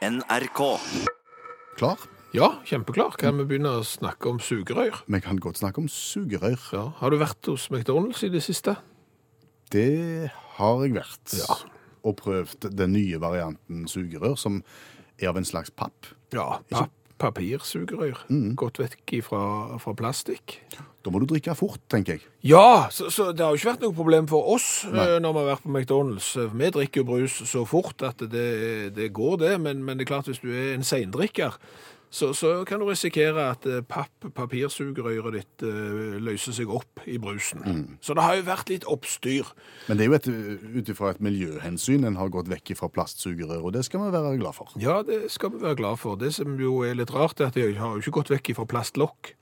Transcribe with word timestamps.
NRK. 0.00 0.80
Klar? 1.76 1.98
Ja, 2.32 2.54
kjempeklar. 2.64 3.18
Kan 3.20 3.36
vi 3.36 3.44
begynne 3.50 3.74
å 3.76 3.82
snakke 3.84 4.30
om 4.30 4.38
sugerør? 4.40 5.02
Vi 5.04 5.18
kan 5.20 5.36
godt 5.36 5.60
snakke 5.60 5.82
om 5.82 5.90
sugerør. 5.92 6.62
Ja. 6.72 6.84
Har 7.02 7.12
du 7.12 7.18
vært 7.20 7.50
hos 7.50 7.66
McDonald's 7.68 8.22
i 8.24 8.30
det 8.32 8.40
siste? 8.46 8.78
Det 9.68 10.30
har 10.56 10.80
jeg 10.86 10.94
vært. 10.96 11.34
Ja. 11.36 11.58
Og 12.00 12.16
prøvd 12.22 12.70
den 12.72 12.94
nye 12.96 13.20
varianten 13.20 13.84
sugerør, 13.92 14.38
som 14.40 14.62
er 15.20 15.34
av 15.34 15.42
en 15.42 15.48
slags 15.50 15.68
papp. 15.68 16.08
Ja. 16.32 16.62
Pa 16.72 16.86
papirsugerør. 17.20 18.24
Gått 18.58 18.80
vekk 18.82 19.18
fra, 19.26 19.42
fra 19.82 19.94
plastikk. 19.98 20.58
Da 21.00 21.08
må 21.12 21.20
du 21.22 21.26
drikke 21.30 21.54
fort, 21.56 21.80
tenker 21.88 22.18
jeg. 22.18 22.24
Ja, 22.44 22.88
så, 22.92 23.08
så 23.12 23.30
det 23.32 23.44
har 23.44 23.54
jo 23.54 23.60
ikke 23.60 23.70
vært 23.70 23.84
noe 23.86 23.96
problem 23.96 24.26
for 24.28 24.50
oss 24.52 24.66
Nei. 24.92 25.06
eh, 25.06 25.14
når 25.24 25.32
vi 25.32 25.40
har 25.40 25.48
vært 25.54 25.64
på 25.64 25.72
McDonald's. 25.72 26.28
Vi 26.52 26.72
drikker 26.76 27.00
jo 27.00 27.06
brus 27.08 27.38
så 27.48 27.62
fort 27.68 28.04
at 28.04 28.20
det, 28.32 28.50
det 28.96 29.08
går 29.16 29.38
det, 29.40 29.54
men, 29.64 29.80
men 29.86 29.96
det 29.96 30.04
er 30.04 30.10
klart 30.12 30.28
hvis 30.28 30.42
du 30.44 30.50
er 30.52 30.74
en 30.74 30.84
seindrikker, 30.84 31.56
så, 32.10 32.32
så 32.34 32.64
kan 32.66 32.82
du 32.82 32.88
risikere 32.88 33.44
at 33.52 33.66
eh, 33.70 33.84
papp, 33.86 34.26
papirsugerøret 34.34 35.36
ditt 35.36 35.64
eh, 35.66 36.16
løser 36.18 36.56
seg 36.56 36.72
opp 36.74 37.04
i 37.06 37.20
brusen. 37.22 37.62
Så 38.02 38.16
det 38.18 38.24
har 38.26 38.38
jo 38.40 38.46
vært 38.48 38.72
litt 38.72 38.86
oppstyr. 38.90 39.52
Men 39.86 40.00
det 40.00 40.08
er 40.08 40.10
jo 40.10 40.80
ut 40.80 40.90
ifra 40.90 41.12
et 41.14 41.22
miljøhensyn 41.22 42.08
en 42.08 42.18
har 42.18 42.32
gått 42.34 42.50
vekk 42.50 42.74
fra 42.80 42.90
plastsugerør, 42.90 43.68
og 43.68 43.76
det 43.78 43.84
skal 43.86 44.02
vi 44.02 44.10
være 44.16 44.34
glad 44.42 44.58
for. 44.58 44.74
Ja, 44.82 45.00
det 45.06 45.22
skal 45.30 45.54
vi 45.54 45.62
være 45.62 45.78
glad 45.78 46.02
for. 46.02 46.18
Det 46.18 46.32
som 46.34 46.58
jo 46.58 46.80
er 46.86 46.98
litt 46.98 47.14
rart, 47.14 47.38
er 47.38 47.52
at 47.52 47.58
de 47.58 47.68
har 47.78 47.94
jo 47.94 48.02
ikke 48.02 48.18
gått 48.18 48.34
vekk 48.34 48.56
fra 48.58 48.66
plastlokk. 48.74 49.34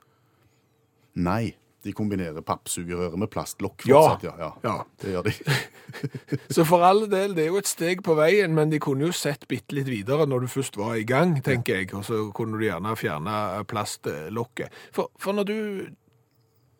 Nei, 1.19 1.55
de 1.85 1.93
kombinerer 1.95 2.43
pappsugerøret 2.43 3.15
med 3.21 3.29
plastlokk 3.31 3.85
Ja. 3.87 4.17
Ja. 4.23 4.33
ja. 4.39 4.49
Ja. 4.65 4.73
Det 4.99 5.13
gjør 5.13 5.23
de. 5.29 5.33
Så 6.55 6.65
for 6.67 6.83
all 6.83 7.05
del, 7.11 7.35
det 7.37 7.45
er 7.45 7.53
jo 7.53 7.61
et 7.61 7.69
steg 7.71 8.01
på 8.03 8.15
veien, 8.19 8.51
men 8.57 8.69
de 8.73 8.79
kunne 8.83 9.07
jo 9.07 9.15
sett 9.15 9.47
bitte 9.47 9.75
litt 9.77 9.87
videre 9.87 10.25
når 10.27 10.43
du 10.43 10.51
først 10.51 10.75
var 10.79 10.97
i 10.99 11.05
gang, 11.07 11.37
tenker 11.45 11.79
jeg, 11.79 11.93
og 11.95 12.03
så 12.05 12.25
kunne 12.35 12.59
du 12.59 12.65
gjerne 12.67 12.95
fjerne 12.99 13.63
plastlokket. 13.71 14.75
For, 14.95 15.07
for 15.19 15.37
når 15.39 15.47
du 15.47 15.57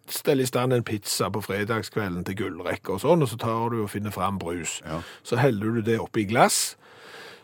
steller 0.10 0.44
i 0.44 0.50
stand 0.50 0.74
en 0.74 0.84
pizza 0.84 1.30
på 1.30 1.42
fredagskvelden 1.46 2.24
til 2.26 2.36
gullrekke 2.40 2.96
og 2.96 3.02
sånn, 3.04 3.22
og 3.24 3.30
så 3.30 3.38
tar 3.40 3.70
du 3.72 3.84
og 3.84 3.92
finner 3.94 4.12
fram 4.12 4.40
brus, 4.42 4.80
Ja. 4.86 5.00
så 5.24 5.38
heller 5.40 5.78
du 5.80 5.82
det 5.86 6.00
oppi 6.02 6.26
glass. 6.26 6.76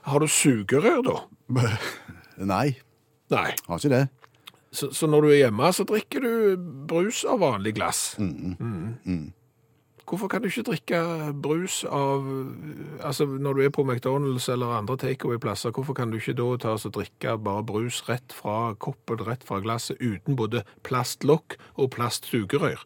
Har 0.09 0.19
du 0.19 0.27
sugerør 0.29 1.01
da? 1.05 1.15
Nei, 2.53 2.75
Nei. 3.31 3.47
har 3.67 3.77
ikke 3.79 3.89
det. 3.93 4.03
Så, 4.75 4.91
så 4.91 5.07
når 5.07 5.23
du 5.25 5.31
er 5.31 5.41
hjemme, 5.45 5.71
så 5.73 5.87
drikker 5.87 6.23
du 6.25 6.31
brus 6.89 7.23
av 7.27 7.39
vanlig 7.43 7.75
glass. 7.77 8.01
Mm. 8.19 9.31
Hvorfor 10.05 10.29
kan 10.29 10.43
du 10.43 10.51
ikke 10.51 10.67
drikke 10.67 10.99
brus 11.41 11.79
av 11.89 12.25
Altså, 13.01 13.25
når 13.25 13.53
du 13.57 13.61
er 13.65 13.71
på 13.73 13.85
McDonald's 13.85 14.49
eller 14.51 14.75
andre 14.75 14.97
takeaway-plasser, 15.01 15.73
hvorfor 15.73 15.97
kan 15.97 16.11
du 16.11 16.19
ikke 16.19 16.35
da 16.37 16.49
ta 16.61 16.75
og 16.75 16.93
drikke 16.93 17.37
bare 17.41 17.63
brus 17.65 18.03
rett 18.09 18.35
fra 18.35 18.75
koppen, 18.77 19.23
rett 19.25 19.45
fra 19.47 19.61
glasset, 19.63 19.97
uten 20.01 20.37
både 20.37 20.61
plastlokk 20.85 21.57
og 21.81 21.89
plastsugerør? 21.95 22.85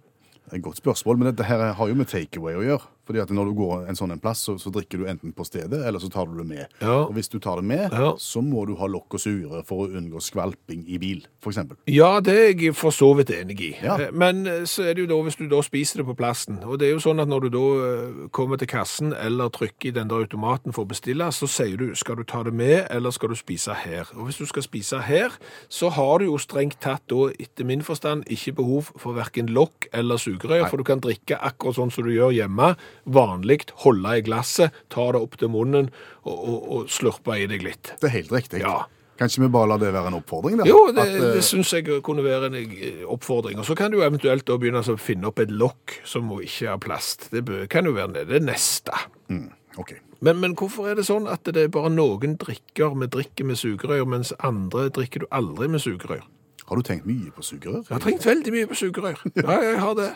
Det 0.50 0.56
er 0.56 0.62
et 0.62 0.66
godt 0.66 0.80
spørsmål, 0.80 1.20
men 1.20 1.28
dette 1.30 1.46
her 1.46 1.74
har 1.74 1.92
jo 1.92 1.98
med 1.98 2.09
takeaway 2.09 2.56
å 2.58 2.64
gjøre. 2.66 2.88
Fordi 3.10 3.24
at 3.24 3.32
når 3.34 3.50
du 3.50 3.54
går 3.58 3.88
en 3.90 3.98
sånn 3.98 4.12
en 4.14 4.20
plass, 4.22 4.44
så, 4.46 4.54
så 4.62 4.70
drikker 4.70 5.02
du 5.02 5.08
enten 5.10 5.32
på 5.34 5.42
stedet, 5.48 5.80
eller 5.82 5.98
så 6.04 6.12
tar 6.14 6.28
du 6.30 6.36
det 6.38 6.46
med. 6.46 6.68
Ja. 6.84 7.00
Og 7.08 7.16
hvis 7.18 7.30
du 7.34 7.40
tar 7.42 7.58
det 7.58 7.66
med, 7.66 7.88
Ja. 7.90 8.12
så 8.22 8.44
må 8.46 8.68
du 8.70 8.76
ha 8.78 8.86
lokk 8.86 9.18
og 9.18 9.24
sugerør 9.24 9.64
for 9.66 9.88
å 9.88 9.90
unngå 9.98 10.22
skvalping 10.22 10.84
i 10.86 11.00
bil, 11.02 11.24
eksempel. 11.42 11.80
Ja, 11.90 12.20
det 12.22 12.36
er 12.38 12.54
jeg 12.54 12.76
for 12.78 12.94
så 12.94 13.10
vidt 13.18 13.32
enig 13.34 13.58
i. 13.66 13.72
Ja. 13.82 13.96
Eh, 13.98 14.12
Men 14.14 14.46
eh, 14.46 14.62
så 14.70 14.84
er 14.86 14.94
det 14.94 15.08
jo 15.08 15.10
da 15.10 15.18
hvis 15.26 15.40
du 15.40 15.48
da 15.50 15.64
spiser 15.66 16.04
det 16.04 16.06
på 16.12 16.16
plassen, 16.20 16.60
og 16.64 16.78
det 16.78 16.90
er 16.90 16.94
jo 16.94 17.02
sånn 17.02 17.22
at 17.24 17.28
når 17.32 17.48
du 17.48 17.50
da 17.56 17.64
eh, 17.88 18.28
kommer 18.36 18.62
til 18.62 18.70
kassen 18.70 19.10
eller 19.18 19.50
trykker 19.50 19.90
i 19.90 19.96
den 19.98 20.08
der 20.12 20.22
automaten 20.28 20.72
for 20.76 20.86
å 20.86 20.92
bestille, 20.94 21.32
så 21.34 21.50
sier 21.50 21.78
du 21.82 21.96
skal 21.98 22.20
du 22.22 22.24
ta 22.30 22.44
det 22.46 22.54
med 22.54 22.86
eller 22.94 23.10
skal 23.16 23.34
du 23.34 23.36
spise 23.40 23.74
her. 23.74 24.06
Og 24.20 24.30
hvis 24.30 24.38
du 24.38 24.46
skal 24.46 24.62
spise 24.68 25.02
her, 25.08 25.34
så 25.70 25.90
har 25.98 26.20
du 26.22 26.28
jo 26.30 26.38
strengt 26.38 26.78
tatt 26.84 27.02
da, 27.10 27.32
etter 27.42 27.66
min 27.66 27.82
forstand, 27.82 28.28
ikke 28.30 28.54
behov 28.62 28.92
for 29.00 29.18
hverken 29.18 29.50
lokk 29.50 29.90
eller 29.98 30.22
sugerør, 30.22 30.68
for 30.70 30.78
du 30.78 30.86
kan 30.86 31.02
drikke 31.02 31.40
akkurat 31.42 31.80
sånn 31.80 31.90
som 31.94 32.06
du 32.06 32.12
gjør 32.14 32.36
hjemme, 32.38 32.75
vanlig, 33.14 33.64
holde 33.84 34.16
i 34.20 34.24
glasset, 34.25 34.75
ta 34.94 35.09
det 35.16 35.22
opp 35.24 35.36
til 35.42 35.52
munnen 35.53 35.90
og, 36.24 36.38
og, 36.38 36.58
og 36.59 36.94
slurpe 36.94 37.38
i 37.40 37.50
deg 37.50 37.66
litt. 37.66 37.94
Det 38.00 38.09
er 38.12 38.18
helt 38.20 38.34
riktig. 38.36 38.64
Ja. 38.64 38.84
Kan 39.20 39.28
vi 39.36 39.50
bare 39.52 39.68
la 39.68 39.75
det 39.81 39.90
være 39.92 40.14
en 40.14 40.16
oppfordring? 40.22 40.62
Da? 40.62 40.66
Jo, 40.70 40.94
det, 40.96 41.03
At, 41.03 41.16
eh, 41.18 41.34
det 41.36 41.44
syns 41.44 41.74
jeg 41.75 42.00
kunne 42.06 42.24
være 42.24 42.48
en 42.48 42.56
eh, 42.56 43.02
oppfordring. 43.03 43.59
Og 43.59 43.68
så 43.68 43.75
kan 43.75 43.92
du 43.92 44.00
eventuelt 44.00 44.46
da 44.48 44.56
begynne 44.56 44.80
å 44.80 44.96
finne 44.96 45.28
opp 45.28 45.42
et 45.44 45.52
lokk 45.52 45.98
som 46.08 46.31
ikke 46.40 46.69
har 46.72 46.80
plast. 46.80 47.28
Det 47.34 47.44
kan 47.74 47.90
jo 47.90 47.98
være 47.98 48.24
det, 48.30 48.40
neste. 48.48 48.96
neste. 49.28 49.50
ok. 49.75 49.98
Men, 50.24 50.40
men 50.40 50.56
hvorfor 50.56 50.88
er 50.88 50.96
det 51.00 51.06
sånn 51.08 51.28
at 51.31 51.48
det 51.48 51.66
er 51.68 51.72
bare 51.72 51.92
noen 51.92 52.38
drikker 52.40 52.96
vi 53.00 53.08
drikker 53.12 53.48
med 53.48 53.59
sugerør, 53.59 54.08
mens 54.08 54.34
andre 54.40 54.88
drikker 54.96 55.24
du 55.24 55.28
aldri 55.36 55.68
med 55.72 55.84
sugerør? 55.84 56.24
Har 56.69 56.80
du 56.80 56.86
tenkt 56.86 57.08
mye 57.09 57.31
på 57.36 57.44
sugerør? 57.44 57.84
Jeg 57.88 57.96
har 57.96 58.03
tenkt 58.03 58.28
veldig 58.28 58.56
mye 58.56 58.69
på 58.69 58.78
sugerør. 58.78 59.24
Ja, 59.44 59.59
jeg 59.66 59.80
har 59.84 60.00
det. 60.00 60.14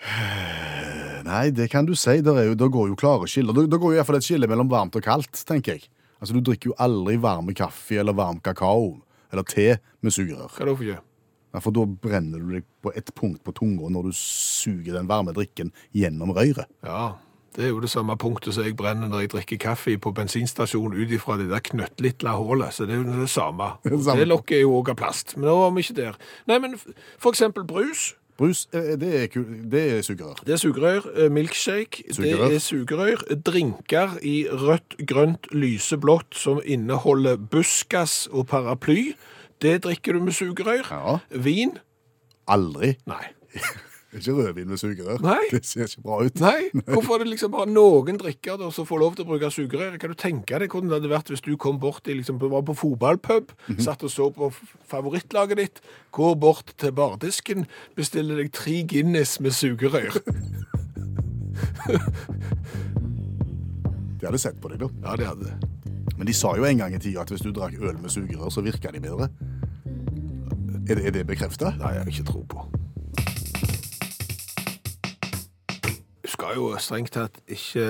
Nei, 1.26 1.50
det 1.54 1.68
kan 1.72 1.86
du 1.88 1.94
si. 1.98 2.16
Jo, 2.20 2.54
der 2.54 2.72
går 2.72 2.90
jo 2.92 2.98
klare 2.98 3.28
skiller. 3.30 3.56
Da, 3.56 3.76
går 3.76 3.92
jo 3.92 3.96
i 3.96 4.00
hvert 4.00 4.08
fall 4.08 4.20
et 4.20 4.26
skille 4.26 4.48
mellom 4.50 4.70
varmt 4.70 4.96
og 4.98 5.04
kaldt, 5.04 5.44
tenker 5.48 5.76
jeg. 5.78 5.88
Altså, 6.20 6.34
Du 6.36 6.40
drikker 6.44 6.72
jo 6.72 6.78
aldri 6.78 7.16
varme 7.20 7.54
kaffe 7.56 8.00
eller 8.00 8.16
varm 8.16 8.40
kakao 8.44 8.98
eller 9.32 9.46
te 9.46 9.78
med 10.02 10.12
sugerør. 10.12 10.50
Hva 10.56 10.66
da 10.66 10.74
for 10.74 10.84
ikke? 10.86 11.00
Ja, 11.50 11.58
For 11.58 11.74
da 11.74 11.82
brenner 11.86 12.38
du 12.38 12.52
deg 12.54 12.66
på 12.82 12.92
et 12.94 13.10
punkt 13.16 13.42
på 13.46 13.54
tunga 13.56 13.88
når 13.90 14.10
du 14.10 14.12
suger 14.14 14.94
den 14.94 15.08
varme 15.10 15.34
drikken 15.34 15.72
gjennom 15.96 16.30
røret. 16.36 16.68
Ja, 16.86 17.16
det 17.56 17.64
er 17.66 17.72
jo 17.72 17.80
det 17.82 17.90
samme 17.90 18.14
punktet 18.20 18.54
som 18.54 18.62
jeg 18.62 18.76
brenner 18.78 19.10
når 19.10 19.24
jeg 19.24 19.32
drikker 19.32 19.58
kaffe 19.64 19.96
på 19.98 20.12
bensinstasjonen 20.14 21.00
ut 21.00 21.10
ifra 21.16 21.34
det 21.40 21.48
der 21.50 21.62
knøttlille 21.66 22.36
hullet. 22.38 22.76
Så 22.76 22.86
det 22.86 22.94
er 22.94 23.02
jo 23.02 23.18
det 23.24 23.30
samme. 23.32 23.72
Det 23.82 23.98
samme. 23.98 24.20
Det 24.22 24.28
lokket 24.30 24.60
er 24.60 24.62
jo 24.62 24.76
også 24.78 24.94
av 24.94 25.00
plast. 25.02 25.36
Men 25.36 25.48
nå 25.50 25.56
var 25.58 25.74
vi 25.74 25.82
ikke 25.86 25.98
der. 25.98 26.20
Nei, 26.46 26.60
men 26.62 26.78
for 27.18 27.32
eksempel 27.34 27.66
brus. 27.66 28.12
Brus, 28.40 28.62
eh, 28.72 28.94
det 28.96 29.10
er, 29.18 29.42
det 29.70 29.82
er 29.98 30.02
sugerør. 30.06 30.38
Det 30.46 30.54
er 30.56 30.60
sugerør. 30.62 31.08
Eh, 31.12 31.28
Milkshake, 31.32 32.06
Sugerør. 32.08 32.46
det 32.48 32.56
er 32.56 32.64
sugerør. 32.64 33.24
Drinker 33.46 34.16
i 34.24 34.46
rødt, 34.48 34.96
grønt, 35.04 35.50
lyseblått 35.52 36.34
som 36.40 36.62
inneholder 36.64 37.36
buskas 37.36 38.24
og 38.32 38.46
paraply. 38.48 39.12
Det 39.60 39.82
drikker 39.84 40.16
du 40.16 40.24
med 40.24 40.32
sugerør. 40.32 40.88
Ja. 40.88 41.18
Vin? 41.36 41.76
Aldri. 42.48 42.94
Nei. 43.06 43.24
Ikke 44.10 44.32
rødvin 44.34 44.66
med 44.66 44.78
sugerør. 44.80 45.20
Nei. 45.22 45.44
Det 45.52 45.62
ser 45.66 45.86
ikke 45.86 46.02
bra 46.02 46.16
ut. 46.26 46.40
Nei, 46.46 46.70
hvorfor 46.88 47.14
er 47.14 47.22
det 47.22 47.30
liksom 47.30 47.52
bare 47.54 47.70
noen 47.70 48.18
drikker 48.18 48.58
da, 48.58 48.70
som 48.74 48.86
får 48.88 49.02
lov 49.04 49.14
til 49.14 49.26
å 49.26 49.30
bruke 49.30 49.50
sugerør? 49.54 49.94
Kan 50.02 50.10
du 50.10 50.18
tenke 50.18 50.58
deg 50.58 50.72
hvordan 50.72 50.90
det 50.90 50.98
hadde 50.98 51.12
vært 51.12 51.30
hvis 51.30 51.44
du 51.46 51.52
kom 51.60 51.78
bort 51.82 52.10
i, 52.10 52.16
liksom, 52.18 52.40
var 52.42 52.64
på 52.66 52.74
fotballpub, 52.80 53.54
satt 53.78 54.02
og 54.06 54.10
så 54.10 54.26
på 54.34 54.50
favorittlaget 54.90 55.62
ditt, 55.62 55.82
går 56.16 56.34
bort 56.42 56.74
til 56.82 56.94
bardisken, 56.96 57.68
bestiller 57.98 58.42
deg 58.42 58.50
tre 58.56 58.80
Guinness 58.90 59.38
med 59.42 59.54
sugerør. 59.54 60.18
De 64.20 64.26
hadde 64.26 64.40
sett 64.42 64.58
på 64.60 64.68
deg, 64.68 64.82
da. 64.82 64.88
Ja, 65.06 65.14
det 65.16 65.28
hadde 65.30 65.46
det. 65.48 65.54
Men 66.18 66.28
de 66.28 66.34
sa 66.36 66.50
jo 66.58 66.66
en 66.68 66.82
gang 66.82 66.92
i 66.92 67.00
tida 67.00 67.22
at 67.22 67.30
hvis 67.32 67.40
du 67.40 67.54
drakk 67.56 67.78
øl 67.80 67.96
med 67.96 68.12
sugerør, 68.12 68.50
så 68.52 68.60
virka 68.60 68.92
de 68.92 69.00
bedre. 69.00 69.30
Er 70.90 70.98
det, 70.98 71.06
er 71.06 71.14
det 71.14 71.26
bekrefta? 71.30 71.72
Nei, 71.80 71.94
jeg 71.94 72.04
har 72.04 72.12
ikke 72.12 72.26
tro 72.28 72.42
på. 72.50 72.66
Skal 76.30 76.56
jo 76.58 76.68
strengt 76.82 77.12
tatt 77.16 77.40
ikke 77.50 77.86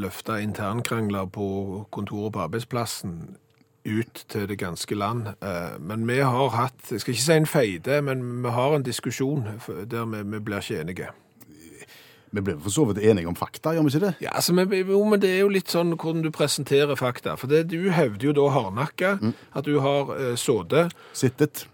løfte 0.00 0.38
internkrangler 0.42 1.28
på 1.32 1.48
kontoret 1.94 2.34
på 2.36 2.44
arbeidsplassen 2.46 3.36
ut 3.86 4.24
til 4.28 4.48
det 4.50 4.58
ganske 4.58 4.94
land. 4.98 5.28
Eh, 5.42 5.76
Men 5.80 6.06
vi 6.08 6.18
har 6.18 6.48
hatt, 6.50 6.90
jeg 6.90 7.00
skal 7.00 7.14
ikke 7.14 7.22
si 7.22 7.36
en 7.36 7.46
feide, 7.46 8.00
men 8.02 8.24
vi 8.42 8.50
har 8.50 8.74
en 8.76 8.82
diskusjon 8.82 9.46
der 9.90 10.04
vi, 10.10 10.22
vi 10.22 10.40
blir 10.42 10.58
ikke 10.64 10.80
enige. 10.80 11.12
Vi 12.32 12.42
ble 12.42 12.56
for 12.60 12.74
så 12.74 12.84
vidt 12.88 12.98
enige 13.06 13.28
om 13.30 13.36
fakta, 13.38 13.72
gjør 13.72 13.86
vi 13.86 13.92
ikke 13.94 14.06
det? 14.06 14.14
Ja, 14.20 14.32
altså, 14.34 14.52
jo, 14.52 15.04
men 15.08 15.20
det 15.22 15.30
er 15.30 15.38
jo 15.44 15.52
litt 15.54 15.70
sånn 15.72 15.94
hvordan 15.94 16.24
du 16.26 16.30
presenterer 16.34 16.98
fakta. 16.98 17.36
For 17.38 17.46
det, 17.46 17.68
du 17.70 17.86
hevder 17.94 18.26
jo 18.26 18.34
da 18.36 18.48
hardnakka 18.52 19.14
at 19.54 19.64
du 19.64 19.78
har 19.80 20.10
eh, 20.18 20.34
sådet. 20.36 20.90
Sittet. 21.16 21.68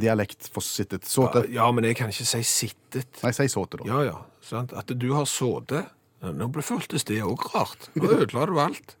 Dialekt 0.00 0.48
for 0.52 0.64
sittet. 0.64 1.06
Såte. 1.08 1.44
Ja, 1.54 1.68
men 1.72 1.86
jeg 1.86 1.98
kan 1.98 2.10
ikke 2.10 2.26
si 2.26 2.42
sittet. 2.48 3.20
Nei, 3.22 3.32
si 3.36 3.46
såte, 3.52 3.78
da. 3.80 3.86
Ja, 3.88 4.00
ja. 4.08 4.16
Sant? 4.44 4.74
At 4.76 4.90
du 4.90 5.12
har 5.14 5.28
såte 5.30 5.86
Nå 6.24 6.46
ble 6.48 6.62
føltes 6.64 7.04
det 7.04 7.18
òg 7.20 7.42
rart. 7.52 7.90
Nå 8.00 8.08
ødela 8.14 8.46
du 8.48 8.54
alt. 8.62 8.94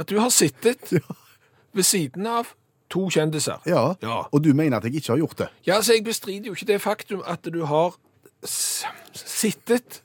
At 0.00 0.08
du 0.08 0.16
har 0.16 0.30
sittet 0.32 0.94
ved 1.76 1.84
siden 1.84 2.24
av 2.26 2.54
to 2.92 3.06
kjendiser. 3.12 3.60
Ja. 3.68 3.90
Ja. 4.00 4.22
Og 4.32 4.40
du 4.44 4.54
mener 4.56 4.78
at 4.78 4.86
jeg 4.88 5.02
ikke 5.02 5.12
har 5.12 5.20
gjort 5.20 5.38
det? 5.42 5.48
Ja, 5.68 5.82
så 5.84 5.98
jeg 5.98 6.06
bestrider 6.06 6.48
jo 6.48 6.56
ikke 6.56 6.70
det 6.72 6.80
faktum 6.80 7.20
at 7.28 7.44
du 7.44 7.60
har 7.68 7.98
sittet 8.42 10.00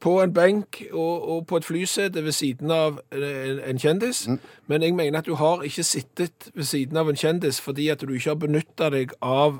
på 0.00 0.20
en 0.22 0.32
benk 0.32 0.82
og, 0.92 1.28
og 1.28 1.46
på 1.50 1.56
et 1.58 1.64
flysete 1.66 2.22
ved 2.24 2.32
siden 2.32 2.70
av 2.70 3.00
en, 3.12 3.58
en 3.66 3.78
kjendis, 3.78 4.28
men 4.66 4.82
jeg 4.82 4.94
mener 4.94 5.18
at 5.18 5.26
du 5.26 5.34
har 5.34 5.62
ikke 5.66 5.82
sittet 5.82 6.50
ved 6.54 6.64
siden 6.64 6.96
av 6.96 7.08
en 7.10 7.16
kjendis 7.18 7.58
fordi 7.60 7.88
at 7.90 8.00
du 8.00 8.12
ikke 8.14 8.30
har 8.30 8.38
benytta 8.44 8.90
deg 8.94 9.12
av 9.22 9.58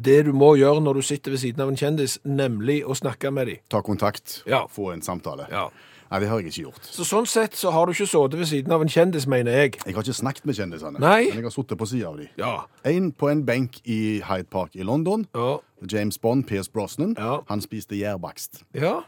det 0.00 0.24
du 0.26 0.32
må 0.32 0.54
gjøre 0.58 0.80
når 0.82 1.00
du 1.00 1.02
sitter 1.02 1.30
ved 1.34 1.38
siden 1.42 1.62
av 1.62 1.68
en 1.72 1.76
kjendis, 1.78 2.18
nemlig 2.24 2.80
å 2.86 2.94
snakke 2.94 3.30
med 3.34 3.46
dem. 3.46 3.56
Ta 3.70 3.80
kontakt, 3.82 4.42
Ja. 4.46 4.64
få 4.66 4.92
en 4.92 5.02
samtale. 5.02 5.46
Ja. 5.50 5.68
Nei, 6.10 6.18
det 6.20 6.28
har 6.28 6.40
jeg 6.40 6.48
ikke 6.50 6.62
gjort. 6.64 6.86
Så 6.90 7.04
sånn 7.06 7.26
sett 7.30 7.54
så 7.54 7.70
har 7.70 7.86
du 7.86 7.92
ikke 7.92 8.06
sittet 8.10 8.34
ved 8.38 8.46
siden 8.50 8.72
av 8.74 8.82
en 8.82 8.88
kjendis, 8.90 9.26
mener 9.30 9.52
jeg. 9.52 9.76
Jeg 9.86 9.94
har 9.94 10.02
ikke 10.02 10.14
snakket 10.18 10.44
med 10.46 10.56
kjendisene, 10.58 10.98
Nei. 10.98 11.24
men 11.28 11.36
jeg 11.38 11.42
har 11.46 11.50
sittet 11.54 11.78
på 11.78 11.86
sida 11.86 12.08
av 12.08 12.16
dem. 12.18 12.28
Ja. 12.38 12.64
En 12.84 13.12
på 13.12 13.28
en 13.30 13.44
benk 13.46 13.78
i 13.86 14.18
Hyde 14.26 14.48
Park 14.50 14.74
i 14.74 14.82
London. 14.82 15.26
Ja. 15.34 15.58
James 15.86 16.18
Bond, 16.18 16.46
Pierce 16.48 16.68
Brosnan, 16.70 17.14
Ja. 17.18 17.40
han 17.48 17.60
spiste 17.60 17.94
gjærbakst. 17.94 18.62
Ja, 18.74 19.02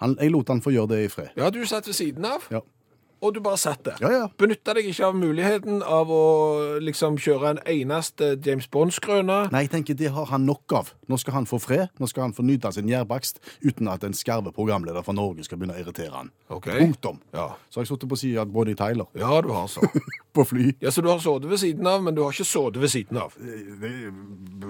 Han, 0.00 0.16
jeg 0.20 0.30
lot 0.32 0.48
han 0.48 0.60
få 0.64 0.72
gjøre 0.74 0.88
det 0.96 1.04
i 1.04 1.08
fred. 1.12 1.32
ja 1.36 1.50
du 1.50 1.64
satt 1.66 1.86
ved 1.86 1.94
siden 1.94 2.24
av, 2.24 2.46
Ja. 2.50 2.60
og 3.22 3.34
du 3.34 3.40
bare 3.44 3.58
satt 3.60 3.82
der. 3.84 3.98
Ja, 4.00 4.08
ja. 4.10 4.26
Benytta 4.38 4.72
deg 4.72 4.86
ikke 4.88 5.04
av 5.10 5.14
muligheten 5.14 5.82
av 5.84 6.08
å 6.08 6.78
liksom 6.80 7.18
kjøre 7.20 7.50
en 7.50 7.58
eneste 7.68 8.30
James 8.46 8.64
Bond-skrøne. 8.72 9.50
Nei, 9.52 9.60
jeg 9.66 9.70
tenker 9.74 9.94
det 9.98 10.08
har 10.14 10.24
han 10.30 10.46
nok 10.48 10.72
av. 10.72 10.92
Nå 11.06 11.18
skal 11.20 11.34
han 11.36 11.44
få 11.46 11.58
fred. 11.60 11.90
Nå 12.00 12.08
skal 12.08 12.22
han 12.22 12.32
få 12.32 12.42
nyte 12.48 12.72
sin 12.72 12.88
gjærbakst 12.88 13.42
uten 13.62 13.88
at 13.92 14.04
en 14.08 14.16
skarve 14.16 14.54
programleder 14.56 15.04
fra 15.04 15.12
Norge 15.12 15.44
skal 15.44 15.58
begynne 15.60 15.76
å 15.76 15.82
irritere 15.84 16.14
han. 16.16 16.30
Ok. 16.48 16.70
Punktum. 16.78 17.20
Ja. 17.36 17.50
Så 17.68 17.80
har 17.80 17.84
jeg 17.84 17.92
sittet 17.92 18.08
på 18.08 18.16
sida 18.16 18.40
av 18.40 18.48
Bonnie 18.56 18.74
Tyler 18.74 19.04
ja, 19.20 19.40
du 19.44 19.52
har 19.52 19.68
så. 19.68 19.84
på 20.32 20.44
fly. 20.48 20.72
Ja, 20.80 20.90
Så 20.90 21.02
du 21.04 21.08
har 21.12 21.18
sittet 21.20 21.50
ved 21.50 21.58
siden 21.60 21.86
av, 21.86 22.00
men 22.02 22.14
du 22.16 22.22
har 22.24 22.32
ikke 22.32 22.48
sittet 22.48 22.80
ved 22.80 22.88
siden 22.88 23.20
av. 23.20 23.36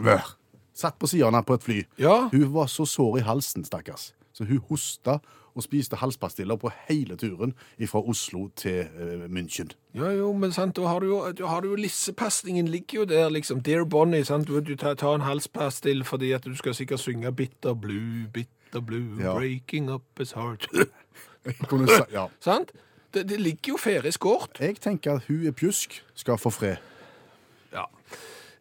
Bør. 0.03 0.35
Satt 0.75 0.99
på 0.99 1.07
sida 1.11 1.29
av 1.31 1.45
på 1.47 1.55
et 1.55 1.63
fly. 1.63 1.81
Ja. 2.01 2.29
Hun 2.33 2.51
var 2.55 2.67
så 2.73 2.87
sår 2.89 3.19
i 3.21 3.25
halsen, 3.27 3.65
stakkars. 3.67 4.11
Så 4.41 4.47
hun 4.49 4.63
hosta 4.71 5.19
og 5.51 5.65
spiste 5.67 5.99
halspastiller 6.01 6.57
på 6.57 6.71
hele 6.89 7.17
turen 7.21 7.51
fra 7.91 8.01
Oslo 8.09 8.47
til 8.57 8.87
uh, 8.97 9.27
München. 9.29 9.73
Ja, 9.99 10.09
jo, 10.15 10.31
men 10.33 10.53
sant, 10.55 10.77
da 10.79 10.87
har 10.89 11.03
du 11.03 11.09
jo, 11.11 11.19
har 11.47 11.61
du 11.61 11.73
jo 11.73 11.77
lissepasningen 11.77 12.69
ligger 12.71 13.01
jo 13.03 13.05
der, 13.11 13.29
liksom. 13.35 13.61
Dear 13.67 13.85
Bonnie, 13.85 14.25
sant, 14.25 14.47
du, 14.49 14.61
du 14.65 14.77
tar, 14.79 14.95
ta 14.95 15.11
en 15.19 15.27
halspastill 15.27 16.05
fordi 16.09 16.31
at 16.33 16.47
du 16.47 16.55
skal 16.57 16.75
sikkert 16.79 17.03
synge 17.03 17.33
Bitter 17.37 17.75
Blue, 17.75 18.29
Bitter 18.33 18.81
Blue, 18.81 19.19
Ja. 19.21 19.35
Breaking 19.37 19.91
Up 19.93 20.07
His 20.19 20.33
Heart. 20.39 20.69
Sa- 20.73 22.07
Ja. 22.13 22.29
sant? 22.41 22.73
Det, 23.15 23.27
det 23.29 23.41
ligger 23.43 23.73
jo 23.75 23.77
ferdig 23.83 24.13
skåret. 24.15 24.61
Jeg 24.63 24.79
tenker 24.81 25.19
at 25.19 25.27
hun 25.29 25.45
er 25.47 25.53
pjusk, 25.53 25.99
skal 26.15 26.39
få 26.39 26.51
fred. 26.55 26.77
Ja. 27.75 27.85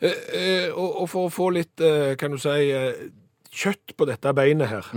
Eh, 0.01 0.11
eh, 0.33 0.67
og, 0.73 1.01
og 1.03 1.09
for 1.11 1.29
å 1.29 1.33
få 1.33 1.51
litt, 1.53 1.77
eh, 1.85 2.15
kan 2.17 2.33
du 2.33 2.39
si, 2.41 2.49
eh, 2.73 3.09
kjøtt 3.53 3.93
på 3.97 4.07
dette 4.09 4.33
beinet 4.33 4.71
her, 4.73 4.89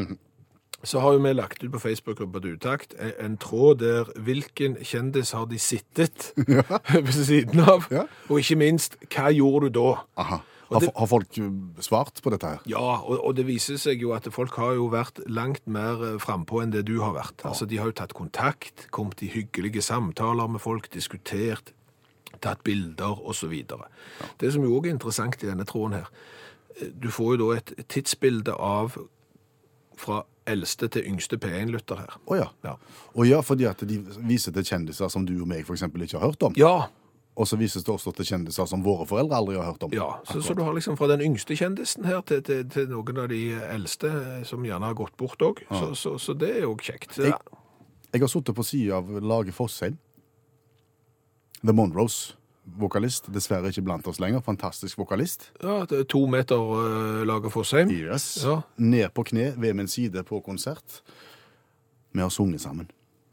så 0.85 1.01
har 1.01 1.13
jo 1.15 1.19
vi 1.23 1.33
lagt 1.33 1.63
ut 1.63 1.71
på 1.73 1.79
Facebook-gruppa 1.79 2.41
til 2.43 2.57
Utakt 2.57 2.95
en, 3.21 3.37
tråd 3.39 3.79
der 3.85 4.09
hvilken 4.19 4.77
kjendis 4.83 5.31
har 5.37 5.45
de 5.47 5.59
sittet 5.59 6.33
ved 7.07 7.13
siden 7.13 7.61
av, 7.61 7.87
Ja. 7.91 8.07
og 8.29 8.39
ikke 8.43 8.57
minst, 8.59 8.97
hva 9.15 9.31
gjorde 9.31 9.71
du 9.71 9.79
da? 9.81 9.93
Aha. 10.19 10.41
Har, 10.73 10.81
det- 10.81 10.93
har 10.97 11.07
folk 11.07 11.39
eh, 11.39 11.49
svart 11.85 12.21
på 12.25 12.31
dette 12.33 12.49
her? 12.49 12.61
Ja, 12.67 12.81
og, 13.05 13.19
og 13.29 13.35
det 13.37 13.45
viser 13.47 13.77
seg 13.77 14.01
jo 14.01 14.15
at 14.17 14.25
folk 14.33 14.55
har 14.57 14.73
jo 14.79 14.87
vært 14.89 15.21
langt 15.29 15.67
mer 15.69 16.01
eh, 16.15 16.19
frampå 16.23 16.63
enn 16.63 16.73
det 16.73 16.87
du 16.89 16.95
har 17.03 17.13
vært. 17.13 17.45
Altså, 17.45 17.67
De 17.69 17.77
har 17.77 17.91
jo 17.91 17.97
tatt 18.01 18.15
kontakt, 18.17 18.87
kommet 18.91 19.21
i 19.23 19.29
hyggelige 19.29 19.83
samtaler 19.85 20.49
med 20.49 20.63
folk, 20.65 20.89
diskutert, 20.95 21.75
tatt 22.41 22.63
bilder 22.65 23.21
osv. 23.29 23.53
Det 24.41 24.53
som 24.55 24.65
jo 24.65 24.73
òg 24.79 24.89
er 24.89 24.97
interessant 24.97 25.37
i 25.45 25.51
denne 25.51 25.69
tråden 25.69 25.99
her, 26.01 26.09
eh, 26.81 26.89
du 26.89 27.11
får 27.13 27.37
jo 27.37 27.43
da 27.45 27.59
et 27.61 27.75
tidsbilde 27.93 28.57
av 28.57 28.97
fra 30.01 30.23
eldste 30.47 30.89
til 30.91 31.05
yngste 31.07 31.39
P1-lytter 31.39 32.01
her. 32.03 32.17
Å 32.27 32.37
ja. 32.41 32.49
Ja. 32.67 32.77
Å 33.15 33.27
ja, 33.29 33.39
fordi 33.47 33.69
at 33.71 33.85
de 33.87 34.01
viser 34.27 34.53
til 34.57 34.65
kjendiser 34.67 35.09
som 35.13 35.27
du 35.29 35.37
og 35.41 35.47
meg 35.51 35.69
eksempel 35.71 36.03
ikke 36.03 36.19
har 36.19 36.33
hørt 36.33 36.43
om. 36.49 36.57
Ja, 36.59 36.89
Og 37.35 37.47
så 37.49 37.57
vises 37.57 37.85
det 37.87 37.89
også 37.89 38.13
til 38.13 38.27
kjendiser 38.29 38.67
som 38.69 38.83
våre 38.85 39.07
foreldre 39.09 39.39
aldri 39.39 39.55
har 39.57 39.65
hørt 39.71 39.83
om. 39.87 39.93
ja. 39.97 40.09
Så, 40.29 40.43
så 40.45 40.53
du 40.55 40.61
har 40.67 40.75
liksom 40.77 40.99
fra 41.01 41.07
den 41.09 41.23
yngste 41.25 41.57
kjendisen 41.57 42.05
her 42.05 42.21
til, 42.29 42.43
til, 42.45 42.67
til 42.69 42.91
noen 42.91 43.23
av 43.23 43.29
de 43.31 43.39
eldste 43.73 44.11
som 44.45 44.65
gjerne 44.67 44.85
har 44.91 44.99
gått 44.99 45.17
bort 45.17 45.41
òg. 45.41 45.63
Så, 45.71 45.95
så, 45.97 46.19
så 46.21 46.35
det 46.37 46.51
er 46.59 46.67
jo 46.67 46.75
kjekt. 46.77 47.17
Jeg, 47.17 47.33
jeg 48.13 48.21
har 48.21 48.29
sittet 48.29 48.55
på 48.59 48.63
sida 48.69 48.99
av 48.99 49.09
Lage 49.25 49.55
Fossheim. 49.57 49.97
The 51.65 51.73
Monroes. 51.73 52.35
Vokalist. 52.65 53.27
Dessverre 53.35 53.73
ikke 53.73 53.83
blant 53.83 54.07
oss 54.07 54.21
lenger. 54.23 54.41
Fantastisk 54.47 54.99
vokalist. 54.99 55.51
Ja, 55.63 55.83
det 55.89 55.99
er 55.99 56.05
to 56.09 56.25
meter 56.31 56.57
uh, 56.59 57.23
Lager 57.27 57.51
Fossheim. 57.51 57.91
Yes. 57.91 58.45
Ja. 58.45 58.61
Ned 58.77 59.11
på 59.15 59.25
kne 59.33 59.53
ved 59.59 59.75
min 59.75 59.91
side 59.91 60.23
på 60.25 60.41
konsert. 60.41 61.03
Vi 62.13 62.21
har 62.21 62.29
sunget 62.29 62.61
sammen. 62.61 62.91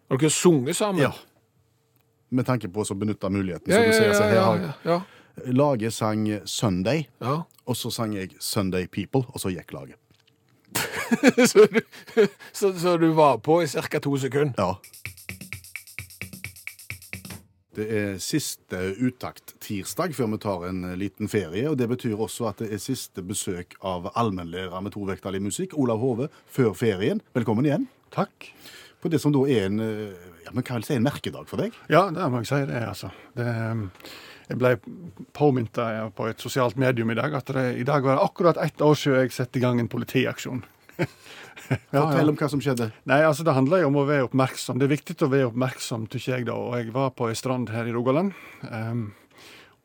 Har 0.10 0.18
dere 0.18 0.30
sunget 0.34 0.76
sammen? 0.76 1.04
Ja. 1.04 1.12
Med 2.30 2.46
tanke 2.46 2.70
på 2.70 2.82
å 2.82 2.98
benytte 2.98 3.30
muligheten. 3.30 3.70
ja, 3.70 3.78
som 3.78 3.86
du 3.86 3.98
sier, 3.98 4.14
så 4.14 4.28
her 4.30 4.42
har 4.42 4.60
ja, 4.62 4.74
ja. 4.86 5.00
Lage 5.54 5.92
sang 5.92 6.28
'Sunday', 6.46 7.08
ja. 7.22 7.42
og 7.66 7.76
så 7.78 7.90
sang 7.92 8.14
jeg 8.14 8.30
'Sunday 8.40 8.88
People', 8.88 9.26
og 9.34 9.40
så 9.40 9.50
gikk 9.50 9.74
laget. 9.74 9.96
så, 11.52 11.68
du, 11.72 11.82
så, 12.54 12.74
så 12.80 12.98
du 12.98 13.12
var 13.14 13.38
på 13.38 13.62
i 13.62 13.68
ca. 13.68 14.00
to 14.00 14.18
sekunder? 14.18 14.54
Ja. 14.58 14.76
Det 17.78 17.86
er 17.86 18.16
siste 18.18 18.78
uttakt 18.98 19.54
tirsdag 19.62 20.16
før 20.18 20.32
vi 20.34 20.40
tar 20.42 20.64
en 20.70 20.82
liten 20.98 21.30
ferie. 21.30 21.68
og 21.70 21.78
Det 21.78 21.88
betyr 21.92 22.18
også 22.18 22.50
at 22.50 22.64
det 22.64 22.72
er 22.74 22.82
siste 22.82 23.22
besøk 23.22 23.76
av 23.86 24.10
allmennlærer 24.16 24.82
med 24.82 24.96
tovektig 24.96 25.42
musikk, 25.44 25.76
Olav 25.78 26.02
Hove, 26.02 26.30
før 26.50 26.74
ferien. 26.74 27.22
Velkommen 27.38 27.68
igjen. 27.70 27.86
Takk. 28.16 28.50
På 29.00 29.12
det 29.12 29.22
som 29.22 29.32
da 29.32 29.46
er 29.48 29.68
en, 29.68 29.80
eh, 29.80 30.18
ja, 30.46 30.80
si, 30.82 30.96
en 30.96 31.06
merkedag 31.06 31.48
for 31.48 31.62
deg. 31.62 31.78
Ja, 31.90 32.10
det 32.10 32.32
må 32.32 32.42
jeg 32.42 32.50
si 32.50 32.66
det, 32.66 32.82
altså. 32.84 33.12
Det, 33.38 33.46
um, 33.48 33.86
jeg 34.50 34.58
ble 34.58 34.74
påminnet 35.38 35.78
eh, 35.78 36.10
på 36.10 36.28
et 36.28 36.42
sosialt 36.42 36.76
medium 36.76 37.14
i 37.14 37.16
dag 37.16 37.38
at 37.38 37.54
det, 37.54 37.78
i 37.78 37.86
dag 37.88 38.04
var 38.04 38.18
det 38.18 38.26
akkurat 38.26 38.58
ett 38.58 38.82
år 38.82 38.98
siden 38.98 39.22
jeg 39.22 39.32
satte 39.38 39.60
i 39.60 39.64
gang 39.64 39.80
en 39.80 39.92
politiaksjon. 39.92 40.66
Fortell 41.94 42.32
om 42.32 42.38
hva 42.40 42.50
som 42.50 42.62
skjedde. 42.64 42.90
Nei, 43.10 43.22
altså 43.28 43.46
Det 43.46 43.54
handler 43.54 43.84
jo 43.84 43.92
om 43.92 44.02
å 44.02 44.08
være 44.10 44.28
oppmerksom. 44.28 44.80
Det 44.82 44.88
er 44.88 44.96
viktig 44.96 45.18
å 45.26 45.32
være 45.32 45.50
oppmerksom, 45.52 46.08
tykker 46.10 46.38
jeg. 46.38 46.48
da, 46.50 46.58
og 46.58 46.78
Jeg 46.80 46.94
var 46.96 47.14
på 47.18 47.30
ei 47.30 47.38
strand 47.38 47.70
her 47.74 47.90
i 47.90 47.96
Rogaland. 47.96 48.34
Um, 48.66 49.10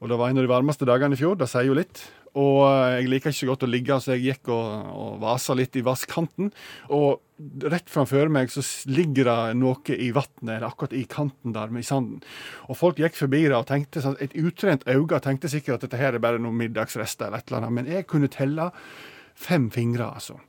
og 0.00 0.10
Det 0.10 0.20
var 0.20 0.30
en 0.30 0.40
av 0.40 0.46
de 0.46 0.52
varmeste 0.52 0.88
dagene 0.88 1.16
i 1.16 1.20
fjor. 1.20 1.36
Det 1.40 1.48
sier 1.50 1.68
jo 1.68 1.76
litt. 1.76 2.02
Og 2.34 2.64
eh, 2.66 2.96
jeg 2.98 3.10
liker 3.10 3.30
ikke 3.30 3.38
så 3.38 3.48
godt 3.52 3.64
å 3.66 3.70
ligge, 3.70 3.96
så 4.02 4.14
jeg 4.14 4.24
gikk 4.24 4.50
og, 4.52 4.88
og 4.90 5.20
vasa 5.22 5.54
litt 5.54 5.76
i 5.78 5.84
vasskanten. 5.86 6.50
Og 6.94 7.22
rett 7.70 7.90
framfor 7.90 8.30
meg 8.32 8.50
så 8.50 8.62
ligger 8.90 9.30
det 9.30 9.36
noe 9.60 9.94
i 9.94 10.10
vannet, 10.14 10.42
eller 10.42 10.66
akkurat 10.68 10.96
i 10.98 11.04
kanten 11.10 11.54
der, 11.54 11.70
i 11.78 11.86
sanden. 11.86 12.24
Og 12.66 12.78
folk 12.80 12.98
gikk 13.02 13.18
forbi 13.18 13.44
det 13.46 13.58
og 13.58 13.68
tenkte 13.70 14.02
sånn, 14.02 14.18
et 14.22 14.34
utrent 14.38 14.86
øye 14.90 15.22
tenkte 15.22 15.50
sikkert 15.52 15.78
at 15.78 15.86
dette 15.86 16.00
her 16.00 16.18
er 16.18 16.22
bare 16.22 16.42
noen 16.42 16.58
middagsrester 16.58 17.30
eller 17.30 17.42
et 17.42 17.52
eller 17.52 17.62
annet. 17.62 17.76
Men 17.78 17.92
jeg 17.94 18.08
kunne 18.10 18.32
telle 18.32 18.72
fem 19.38 19.70
fingre, 19.74 20.10
altså. 20.18 20.40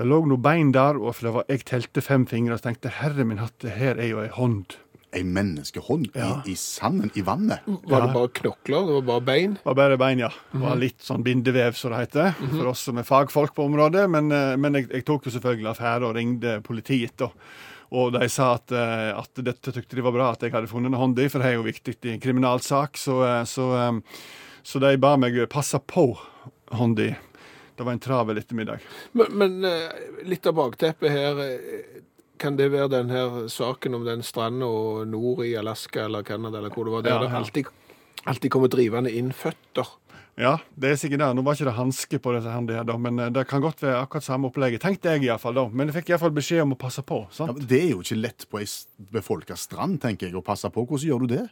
Det 0.00 0.06
lå 0.08 0.22
noe 0.24 0.40
bein 0.40 0.70
der, 0.72 0.96
og 0.96 1.12
for 1.18 1.26
det 1.28 1.32
var, 1.34 1.44
jeg 1.52 1.66
telte 1.68 2.00
fem 2.00 2.22
fingre 2.30 2.56
og 2.56 2.62
tenkte 2.64 2.88
herre 3.02 3.26
min 3.28 3.40
hatt, 3.42 3.58
det 3.60 3.74
her 3.76 3.98
er 4.00 4.08
jo 4.14 4.22
ei 4.22 4.30
hånd. 4.32 4.78
Ei 5.12 5.24
menneskehånd 5.26 6.12
Ja. 6.14 6.28
i, 6.46 6.52
i 6.52 6.56
sanden, 6.56 7.10
i 7.18 7.22
vannet. 7.26 7.66
Var 7.66 8.04
det 8.06 8.12
bare 8.14 8.30
knokler? 8.38 8.86
Det 8.86 8.94
var 8.94 9.02
bare 9.10 9.24
bein? 9.26 9.56
Det 9.58 9.66
var 9.66 9.76
bare 9.80 9.98
bein, 10.00 10.22
ja. 10.22 10.30
Det 10.54 10.60
var 10.62 10.78
litt 10.80 11.02
sånn 11.04 11.24
bindevev, 11.26 11.74
som 11.76 11.90
det 11.92 12.04
heter, 12.06 12.32
for 12.52 12.70
oss 12.70 12.84
som 12.88 13.00
er 13.02 13.08
fagfolk 13.08 13.52
på 13.58 13.66
området. 13.66 14.06
Men, 14.14 14.30
eh, 14.32 14.54
men 14.56 14.78
jeg, 14.78 14.86
jeg 14.94 15.04
tok 15.10 15.26
jo 15.28 15.34
selvfølgelig 15.34 15.68
affære 15.74 16.06
og 16.08 16.14
ringte 16.16 16.56
politiet. 16.64 17.16
da. 17.20 17.28
Og 17.90 18.12
de 18.14 18.28
sa 18.30 18.52
at, 18.54 18.70
eh, 18.72 19.10
at 19.18 19.42
dette 19.50 19.74
tykte 19.74 19.98
de 19.98 20.06
var 20.06 20.14
bra 20.14 20.30
at 20.32 20.46
jeg 20.46 20.54
hadde 20.54 20.70
funnet 20.70 20.94
en 20.94 21.00
hånd 21.02 21.18
i, 21.18 21.26
for 21.28 21.42
det 21.42 21.50
er 21.50 21.58
jo 21.58 21.66
viktig 21.66 21.96
i 22.06 22.14
en 22.14 22.22
kriminalsak. 22.22 22.96
Så, 22.96 23.18
eh, 23.26 23.42
så, 23.50 23.66
så 24.62 24.80
de 24.86 24.94
ba 25.02 25.16
meg 25.20 25.42
passe 25.50 25.76
på 25.90 26.12
hånda. 26.70 27.16
Det 27.80 27.84
var 27.88 27.94
en 27.96 28.00
travel 28.04 28.36
ettermiddag. 28.36 28.82
Men, 29.16 29.30
men 29.40 29.64
eh, 29.64 30.24
litt 30.28 30.44
av 30.44 30.52
bakteppet 30.58 31.08
her 31.08 31.38
eh, 31.40 32.02
Kan 32.40 32.58
det 32.58 32.66
være 32.74 32.90
den 32.92 33.08
her 33.12 33.46
saken 33.48 33.96
om 33.96 34.04
den 34.04 34.20
stranda 34.24 34.68
nord 35.08 35.40
i 35.46 35.54
Alaska 35.56 36.02
eller 36.04 36.22
Canada, 36.28 36.58
eller 36.60 36.72
hvor 36.72 36.84
det 36.84 36.92
var, 36.92 37.06
der 37.06 37.14
Ja, 37.14 37.22
det 37.22 37.30
ja. 37.30 37.38
alltid, 37.40 37.70
alltid 38.28 38.52
kommer 38.52 38.68
drivende 38.68 39.12
inn 39.16 39.32
føtter? 39.32 39.88
Ja, 40.40 40.58
det 40.76 40.90
er 40.90 41.00
sikkert 41.00 41.22
det. 41.22 41.28
Nå 41.36 41.44
var 41.44 41.56
ikke 41.56 41.68
det 41.70 41.74
hanske 41.78 42.20
på 42.20 42.34
disse 42.36 42.52
hendene, 42.52 42.82
her, 42.82 42.88
da, 42.88 42.96
men 43.00 43.20
eh, 43.20 43.30
det 43.32 43.46
kan 43.48 43.64
godt 43.64 43.80
være 43.84 44.02
akkurat 44.04 44.28
samme 44.28 44.50
opplegget. 44.52 44.84
Tenkte 44.84 45.14
jeg 45.14 45.24
iallfall 45.24 45.56
da. 45.56 45.64
Men 45.72 45.88
jeg 45.88 46.02
fikk 46.02 46.12
iallfall 46.12 46.36
beskjed 46.36 46.66
om 46.66 46.76
å 46.76 46.78
passe 46.84 47.04
på. 47.06 47.22
Ja, 47.30 47.36
sant? 47.40 47.56
men 47.56 47.70
det 47.72 47.80
er 47.80 47.94
jo 47.94 48.04
ikke 48.04 48.20
lett 48.20 48.44
på 48.52 48.60
ei 48.60 48.68
befolka 49.16 49.56
strand, 49.56 50.02
tenker 50.04 50.28
jeg, 50.28 50.36
å 50.36 50.44
passe 50.44 50.68
på. 50.68 50.84
Hvordan 50.84 51.08
gjør 51.08 51.24
du 51.24 51.32
det? 51.32 51.46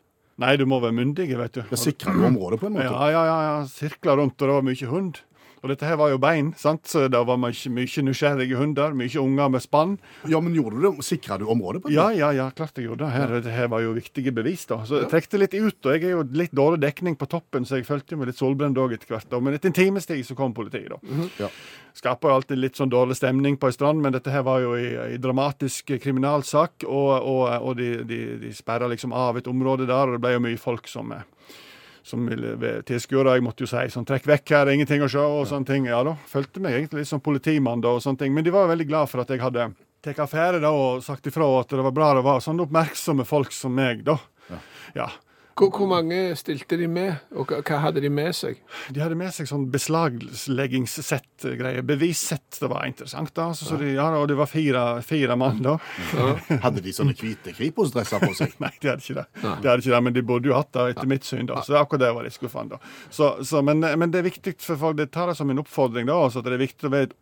Nei, 0.44 0.52
du 0.60 0.68
må 0.70 0.76
være 0.84 0.94
myndig, 0.94 1.32
vet 1.40 1.56
du. 1.56 1.64
Det 1.72 1.80
sikrer 1.80 2.14
du 2.14 2.28
området 2.28 2.60
på 2.60 2.68
en 2.68 2.76
måte. 2.76 2.92
Ja, 2.92 3.08
ja, 3.16 3.24
ja, 3.26 3.38
ja. 3.48 3.56
Sirkla 3.72 4.14
rundt, 4.20 4.36
og 4.38 4.46
det 4.46 4.54
var 4.60 4.68
mye 4.68 4.92
hund. 4.92 5.18
Og 5.62 5.72
dette 5.72 5.86
her 5.88 5.98
var 5.98 6.12
jo 6.12 6.20
bein, 6.22 6.52
sant? 6.58 6.84
så 6.88 7.06
det 7.10 7.20
var 7.26 7.38
mye, 7.40 7.72
mye 7.74 8.04
nysgjerrige 8.06 8.58
hunder. 8.58 8.94
Mye 8.98 9.22
unger 9.22 9.50
med 9.52 9.64
spann. 9.64 9.96
Ja, 10.30 10.40
men 10.44 10.54
gjorde 10.56 10.78
du 10.78 10.86
det? 10.86 11.06
Sikra 11.06 11.38
du 11.40 11.46
området 11.50 11.82
på 11.82 11.90
det? 11.90 11.96
Ja, 11.96 12.08
ja, 12.14 12.30
ja, 12.36 12.48
klart 12.54 12.78
jeg 12.78 12.86
gjorde 12.88 13.06
det. 13.06 13.12
Her, 13.16 13.34
Dette 13.38 13.54
her 13.54 13.70
var 13.72 13.82
jo 13.82 13.94
viktige 13.96 14.32
bevis, 14.34 14.66
da. 14.70 14.80
Så 14.86 15.02
jeg 15.02 15.10
trekte 15.12 15.40
litt 15.40 15.56
ut, 15.56 15.78
og 15.82 15.90
jeg 15.94 16.06
er 16.06 16.14
jo 16.16 16.24
litt 16.38 16.54
dårlig 16.56 16.80
dekning 16.84 17.18
på 17.18 17.28
toppen, 17.30 17.66
så 17.68 17.80
jeg 17.80 17.88
følte 17.88 18.18
meg 18.18 18.30
litt 18.30 18.40
solbrent 18.40 18.78
òg 18.78 18.94
etter 18.98 19.14
hvert. 19.14 19.28
da. 19.30 19.40
Men 19.42 19.58
etter 19.58 19.72
en 19.72 19.78
times 19.78 20.06
tid 20.08 20.24
så 20.26 20.38
kom 20.38 20.54
politiet, 20.56 20.92
da. 20.94 21.28
Ja. 21.40 21.50
Skaper 21.98 22.30
jo 22.30 22.38
alltid 22.38 22.60
litt 22.62 22.78
sånn 22.78 22.92
dårlig 22.92 23.16
stemning 23.18 23.56
på 23.58 23.70
ei 23.70 23.74
strand, 23.74 24.02
men 24.04 24.14
dette 24.14 24.30
her 24.30 24.44
var 24.46 24.62
jo 24.62 24.76
i, 24.78 24.92
i 25.14 25.18
dramatisk 25.18 25.96
kriminalsak, 25.98 26.86
og, 26.86 27.10
og, 27.18 27.48
og 27.58 27.74
de, 27.80 27.96
de, 28.06 28.20
de 28.44 28.52
sperra 28.54 28.86
liksom 28.90 29.14
av 29.16 29.40
et 29.40 29.50
område 29.50 29.88
der, 29.88 30.06
og 30.06 30.14
det 30.18 30.22
ble 30.22 30.36
jo 30.36 30.44
mye 30.46 30.60
folk 30.60 30.86
som 30.90 31.10
som 32.02 32.26
ville 32.26 32.82
tilskuere. 32.88 33.36
Jeg 33.36 33.44
måtte 33.46 33.64
jo 33.64 33.70
si 33.70 33.84
sånn 33.92 34.06
'trekk 34.06 34.26
vekk 34.26 34.54
her, 34.54 34.70
ingenting 34.72 35.02
å 35.02 35.08
se', 35.10 35.18
og 35.18 35.46
sånne 35.46 35.66
ting. 35.66 35.86
Ja 35.86 36.02
da. 36.04 36.16
Følte 36.26 36.60
meg 36.60 36.74
egentlig 36.74 37.04
litt 37.04 37.08
som 37.08 37.20
politimann 37.20 37.80
da, 37.80 37.88
og 37.88 38.02
sånne 38.02 38.18
ting. 38.18 38.34
Men 38.34 38.44
de 38.44 38.50
var 38.50 38.66
jo 38.66 38.74
veldig 38.74 38.88
glad 38.88 39.08
for 39.08 39.20
at 39.20 39.28
jeg 39.28 39.40
hadde 39.40 39.74
tatt 40.02 40.18
affære 40.18 40.60
da, 40.60 40.70
og 40.70 41.02
sagt 41.02 41.26
ifra 41.26 41.46
at 41.60 41.68
det 41.68 41.82
var 41.82 41.92
bra 41.92 42.14
det 42.14 42.24
var 42.24 42.40
sånne 42.40 42.66
oppmerksomme 42.66 43.26
folk 43.26 43.52
som 43.52 43.74
meg, 43.74 44.04
da. 44.04 44.18
Ja. 44.94 45.08
Hvor, 45.58 45.72
hvor 45.74 45.88
mange 45.90 46.36
stilte 46.38 46.76
de 46.78 46.86
med, 46.86 47.16
og 47.34 47.50
hva, 47.50 47.80
hadde 47.82 47.98
de 48.04 48.10
med 48.12 48.30
seg? 48.36 48.60
De 48.94 49.00
hadde 49.02 49.16
med 49.18 49.32
seg 49.34 49.48
sånn 49.50 49.64
beslagleggingssett-greier. 49.74 51.82
Bevissett. 51.86 52.58
Det 52.60 52.68
var 52.70 52.86
interessant, 52.86 53.32
da. 53.34 53.48
Så, 53.56 53.64
så 53.72 53.76
de, 53.80 53.92
ja, 53.96 54.06
og 54.18 54.28
det 54.30 54.36
var 54.38 54.46
fire, 54.50 54.84
fire 55.06 55.36
mann, 55.38 55.58
da. 55.64 55.74
Hadde 56.62 56.82
de 56.84 56.92
sånne 56.94 57.14
hvite 57.18 57.52
Kripos-dresser 57.56 58.22
på 58.22 58.30
seg? 58.38 58.54
Nei, 58.62 58.70
de 58.82 58.90
hadde 58.92 59.02
ikke 59.04 59.18
det. 59.20 59.26
De 59.42 59.68
hadde 59.70 59.82
ikke 59.82 59.94
det, 59.94 60.02
Men 60.08 60.16
de 60.16 60.22
burde 60.30 60.50
jo 60.50 60.54
hatt 60.56 60.70
det, 60.74 60.84
etter 60.94 61.10
mitt 61.10 61.26
syn. 61.28 61.46
da. 61.50 61.56
Så 61.66 61.76
akkurat 61.80 62.04
det 62.06 62.12
var 62.16 62.26
litt 62.26 62.36
skuffende. 62.38 62.78
da. 62.78 62.92
Så, 63.10 63.30
så, 63.46 63.62
men, 63.66 63.82
men 63.82 64.12
det 64.14 64.22
er 64.22 64.28
viktig 64.28 64.54
for 64.62 64.78
folk. 64.80 64.96
Det 64.98 65.10
tar 65.14 65.30
det 65.32 65.36
som 65.38 65.50
en 65.52 65.62
oppfordring. 65.62 66.06
da, 66.08 66.18
Så 66.30 66.40
at 66.42 66.48
Det 66.48 66.56
er 66.58 66.62
viktig 66.64 66.88
å 66.88 66.94
være 66.94 67.12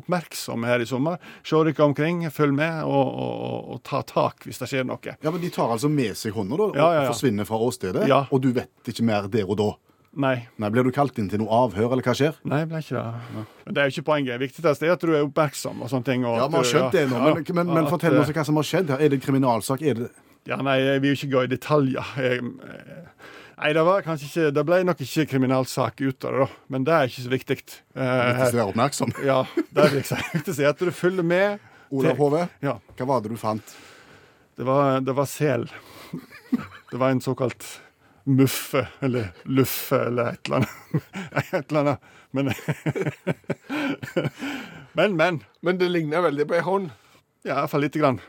oppmerksom 0.00 0.66
her 0.68 0.82
i 0.84 0.88
sommer. 0.88 1.20
Se 1.46 1.58
dere 1.66 1.86
omkring, 1.86 2.16
følg 2.34 2.54
med, 2.56 2.82
og, 2.86 3.06
og, 3.06 3.34
og, 3.46 3.58
og 3.76 3.82
ta 3.86 4.02
tak 4.06 4.46
hvis 4.46 4.60
det 4.62 4.68
skjer 4.72 4.84
noe. 4.88 5.14
Ja, 5.22 5.30
men 5.30 5.40
De 5.42 5.50
tar 5.54 5.70
altså 5.74 5.88
med 5.92 6.16
seg 6.18 6.34
hånda 6.36 6.54
da, 6.60 6.64
og 6.72 6.76
Ja, 6.78 6.88
ja, 6.96 7.02
ja. 7.06 7.10
forsvinner 7.12 7.44
fra 7.48 7.58
åstedet, 7.76 8.08
Ja. 8.08 8.26
og 8.30 8.40
du 8.42 8.52
vet 8.52 8.70
ikke 8.88 9.04
mer 9.04 9.28
der 9.28 9.44
og 9.48 9.56
da? 9.60 9.70
Nei. 10.16 10.48
Nei, 10.56 10.70
Blir 10.72 10.82
du 10.84 10.90
kalt 10.96 11.18
inn 11.20 11.28
til 11.28 11.38
noe 11.42 11.48
avhør, 11.52 11.92
eller 11.92 12.02
hva 12.02 12.14
skjer? 12.16 12.34
Nei, 12.48 12.60
det 12.64 12.68
ble 12.70 12.78
ikke 12.80 12.96
det. 12.96 13.46
Men 13.66 13.74
det 13.74 13.82
er 13.82 13.90
jo 13.90 13.92
ikke 14.00 14.06
poenget. 14.06 14.38
Det 14.40 14.46
viktigste 14.48 14.86
er 14.86 14.92
at 14.94 15.00
du 15.04 15.10
er 15.12 15.26
oppmerksom 15.26 15.82
og 15.84 15.90
sånne 15.92 16.04
ting. 16.08 16.24
Og 16.24 16.38
Ja, 16.38 16.46
Vi 16.48 16.56
har 16.56 16.64
skjønt 16.64 16.92
det 16.96 17.02
nå, 17.10 17.16
ja, 17.20 17.34
men, 17.34 17.44
men, 17.52 17.66
men 17.74 17.84
at, 17.84 17.90
fortell 17.92 18.16
oss 18.16 18.30
hva 18.32 18.44
som 18.48 18.56
har 18.56 18.64
skjedd 18.64 18.88
her. 18.94 18.96
Er 19.04 19.08
det 19.12 19.18
en 19.20 19.26
kriminalsak? 19.26 19.82
Er 19.82 19.94
det... 19.94 20.08
Ja, 20.48 20.56
nei, 20.62 20.78
jeg 20.80 21.02
vil 21.02 21.12
jo 21.12 21.18
ikke 21.18 21.32
gå 21.34 21.42
i 21.44 21.50
detaljer. 21.52 22.12
Jeg, 22.16 22.38
eh, 22.64 23.34
nei, 23.60 23.72
det 23.76 23.82
var 23.84 24.02
kanskje 24.06 24.26
ikke 24.30 24.54
Det 24.54 24.64
ble 24.64 24.78
nok 24.86 25.00
ikke 25.04 25.26
kriminalsak 25.34 26.00
ut 26.00 26.24
av 26.24 26.32
det, 26.32 26.38
da. 26.46 26.48
Men 26.72 26.84
det 26.88 26.94
er 26.96 27.10
ikke 27.12 27.24
så 27.26 27.32
viktig. 27.36 27.58
Eh, 27.92 28.24
Viktigst 28.30 28.54
å 28.56 28.60
være 28.62 28.70
oppmerksom. 28.72 29.12
ja, 29.26 29.42
det 29.74 29.84
er 29.84 29.98
jeg. 30.00 30.24
Viktig 30.32 30.64
at 30.72 30.78
du 30.80 30.90
følger 30.96 31.24
med. 31.28 31.58
Olav 31.92 32.16
Hove, 32.16 32.48
Ja, 32.64 32.78
hva 32.96 33.06
var 33.12 33.20
det 33.20 33.30
du 33.30 33.36
fant? 33.36 33.76
det 34.56 34.64
var, 34.64 35.00
det 35.04 35.12
var 35.14 35.26
sel. 35.28 35.68
Det 36.96 37.00
var 37.00 37.10
en 37.12 37.20
såkalt 37.20 37.80
muffe, 38.24 38.86
eller 39.00 39.26
luffe, 39.44 39.96
eller 40.06 40.32
et 40.32 40.46
eller 40.46 40.56
annet. 40.56 40.68
Et 41.52 41.70
eller 41.70 41.80
annet. 41.80 41.98
Men 42.30 42.52
Men, 44.92 45.16
men. 45.16 45.42
Men 45.60 45.78
det 45.78 45.88
ligner 45.88 46.20
veldig 46.24 46.46
på 46.48 46.54
ei 46.56 46.62
hånd. 46.64 46.88
Ja, 47.44 47.58
iallfall 47.58 47.84
lite 47.84 48.00
grann. 48.00 48.20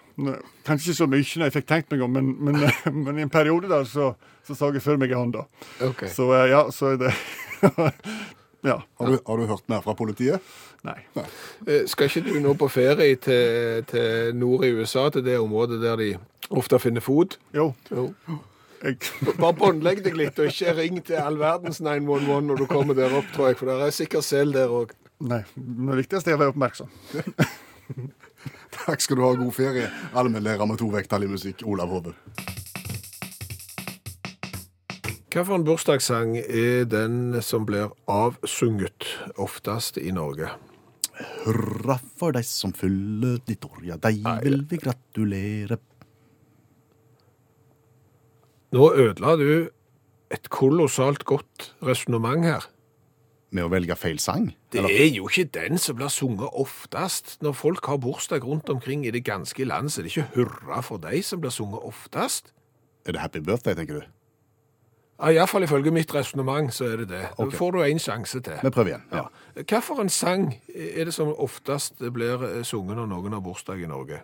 Kanskje 0.68 0.92
ikke 0.92 0.98
så 0.98 1.08
mye 1.08 1.24
når 1.24 1.48
jeg 1.48 1.56
fikk 1.56 1.70
tenkt 1.70 1.96
meg 1.96 2.04
om, 2.04 2.12
men, 2.12 2.34
men, 2.44 2.60
men 3.06 3.22
i 3.22 3.24
en 3.24 3.32
periode 3.32 3.72
der 3.72 3.88
så 3.88 4.10
så, 4.44 4.56
så 4.56 4.74
jeg 4.76 4.84
for 4.84 5.00
meg 5.00 5.16
ei 5.16 5.22
hånd, 5.22 5.38
da. 5.38 5.46
Okay. 5.88 6.12
Så 6.12 6.28
eh, 6.36 6.50
ja, 6.52 6.66
så 6.72 6.92
er 6.98 7.00
det 7.06 7.14
Ja. 8.68 8.82
Har 9.00 9.14
du, 9.14 9.16
har 9.24 9.40
du 9.40 9.48
hørt 9.48 9.64
mer 9.72 9.86
fra 9.86 9.96
politiet? 9.96 10.44
Nei. 10.84 10.98
Nei. 11.16 11.28
Skal 11.88 12.12
ikke 12.12 12.26
du 12.28 12.36
nå 12.44 12.58
på 12.60 12.68
ferie 12.68 13.16
til, 13.16 13.88
til 13.88 14.36
nord 14.36 14.68
i 14.68 14.74
USA, 14.76 15.08
til 15.14 15.24
det 15.24 15.40
området 15.40 15.80
der 15.80 16.04
de 16.04 16.12
ofte 16.52 16.80
finner 16.84 17.06
fot? 17.06 17.40
Jo. 17.56 17.72
Jo. 17.92 18.12
Bare 18.82 19.54
båndlegg 19.58 20.04
deg 20.06 20.18
litt, 20.18 20.40
og 20.40 20.52
ikke 20.52 20.76
ring 20.78 21.00
til 21.06 21.18
all 21.22 21.40
verdens 21.42 21.80
911 21.82 22.46
når 22.50 22.62
du 22.62 22.66
kommer 22.70 22.98
der 22.98 23.16
opp, 23.18 23.30
tror 23.34 23.52
jeg, 23.52 23.60
for 23.60 23.72
det 23.72 23.78
er 23.88 23.96
sikkert 23.96 24.28
sel 24.28 24.54
der 24.54 24.74
òg. 24.74 24.94
nei. 25.20 25.42
Men 25.56 25.96
det 25.96 26.04
viktigste 26.04 26.34
er 26.34 26.38
å 26.38 26.44
være 26.44 26.54
oppmerksom. 26.54 26.92
Takk 28.78 29.02
skal 29.02 29.18
du 29.18 29.24
ha. 29.26 29.34
God 29.40 29.56
ferie. 29.56 29.90
Allmennlærer 30.14 30.70
med 30.70 30.80
to 30.80 30.92
vekttall 30.94 31.26
i 31.26 31.32
musikk, 31.32 31.66
Olav 31.66 31.92
Hove. 31.92 32.14
Hva 35.34 35.44
for 35.44 35.58
en 35.58 35.66
bursdagssang 35.68 36.38
er 36.40 36.88
den 36.90 37.36
som 37.46 37.66
blir 37.68 37.92
avsunget 38.10 39.10
oftest 39.38 40.00
i 40.02 40.14
Norge? 40.16 40.54
Hurra 41.44 41.98
for 42.18 42.34
deg 42.38 42.46
som 42.48 42.74
fyller 42.74 43.40
ditt 43.46 43.66
år, 43.66 43.84
ja, 43.86 43.98
deg 44.02 44.22
vil 44.46 44.64
vi 44.70 44.80
gratulere. 44.82 45.78
Nå 48.76 48.90
ødela 48.94 49.36
du 49.40 49.70
et 50.32 50.50
kolossalt 50.52 51.24
godt 51.26 51.74
resonnement 51.84 52.44
her. 52.46 52.66
Med 53.56 53.64
å 53.64 53.70
velge 53.72 53.96
feil 53.96 54.18
sang? 54.20 54.50
Det 54.76 54.82
er 54.84 55.08
jo 55.16 55.30
ikke 55.30 55.46
den 55.56 55.78
som 55.80 55.96
blir 55.96 56.12
sunget 56.12 56.50
oftest. 56.52 57.38
Når 57.42 57.56
folk 57.56 57.86
har 57.88 57.98
bursdag 58.04 58.44
rundt 58.44 58.68
omkring 58.70 59.06
i 59.08 59.12
det 59.16 59.24
ganske 59.24 59.64
land, 59.64 59.90
så 59.90 60.02
er 60.02 60.04
det 60.10 60.12
ikke 60.18 60.28
hurra 60.36 60.82
for 60.84 61.00
deg 61.00 61.24
som 61.24 61.40
blir 61.40 61.54
sunget 61.56 61.80
oftest. 61.88 62.52
Er 63.08 63.16
det 63.16 63.22
Happy 63.24 63.40
Birthday, 63.40 63.74
tenker 63.80 64.02
du? 64.02 64.14
Ja, 65.18 65.32
Iallfall 65.32 65.64
ifølge 65.66 65.90
mitt 65.96 66.12
resonnement 66.14 66.70
så 66.76 66.92
er 66.92 66.98
det 67.02 67.08
det. 67.10 67.22
Da 67.38 67.44
Ok. 67.48 67.54
får 67.56 67.72
du 67.72 67.78
én 67.88 67.98
sjanse 68.04 68.42
til. 68.44 68.60
Vi 68.62 68.70
prøver 68.70 68.92
igjen. 68.92 69.04
Ja. 69.12 69.24
Ja. 69.56 69.64
Hva 69.64 69.80
for 69.82 70.02
en 70.04 70.10
sang 70.10 70.44
er 70.76 71.06
det 71.06 71.14
som 71.16 71.32
oftest 71.34 72.04
blir 72.14 72.44
eh, 72.44 72.64
sunget 72.64 72.98
når 73.00 73.08
noen 73.08 73.34
har 73.34 73.42
bursdag 73.42 73.82
i 73.82 73.88
Norge? 73.88 74.20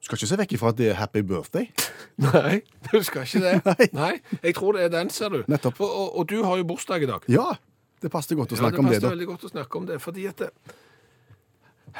Du 0.00 0.06
skal 0.08 0.16
ikke 0.18 0.26
se 0.30 0.36
vekk 0.40 0.52
ifra 0.56 0.70
at 0.72 0.78
det 0.80 0.86
er 0.90 0.94
Happy 0.96 1.20
Birthday. 1.28 1.66
Nei, 2.24 2.60
du 2.88 3.02
skal 3.04 3.26
ikke 3.28 3.42
det. 3.44 3.90
Nei. 4.00 4.12
Jeg 4.42 4.54
tror 4.56 4.72
det 4.78 4.86
er 4.86 4.92
den, 4.94 5.10
ser 5.12 5.28
du. 5.34 5.42
Nettopp. 5.48 5.80
Og, 5.84 5.90
og, 6.02 6.14
og 6.22 6.28
du 6.30 6.38
har 6.46 6.56
jo 6.56 6.64
bursdag 6.70 7.04
i 7.04 7.08
dag. 7.10 7.26
Ja, 7.28 7.50
det 8.00 8.10
passer 8.12 8.38
godt 8.38 8.54
å 8.54 8.56
Ja, 8.56 8.62
snakke 8.64 8.80
om 8.80 8.88
det, 8.88 8.96
passer 8.96 9.08
da. 9.08 9.12
veldig 9.12 9.28
godt 9.28 9.44
å 9.44 9.50
snakke 9.52 9.80
om 9.82 9.88
det, 9.90 9.98
fordi 10.00 10.24
at 10.30 10.40
det, 10.40 10.50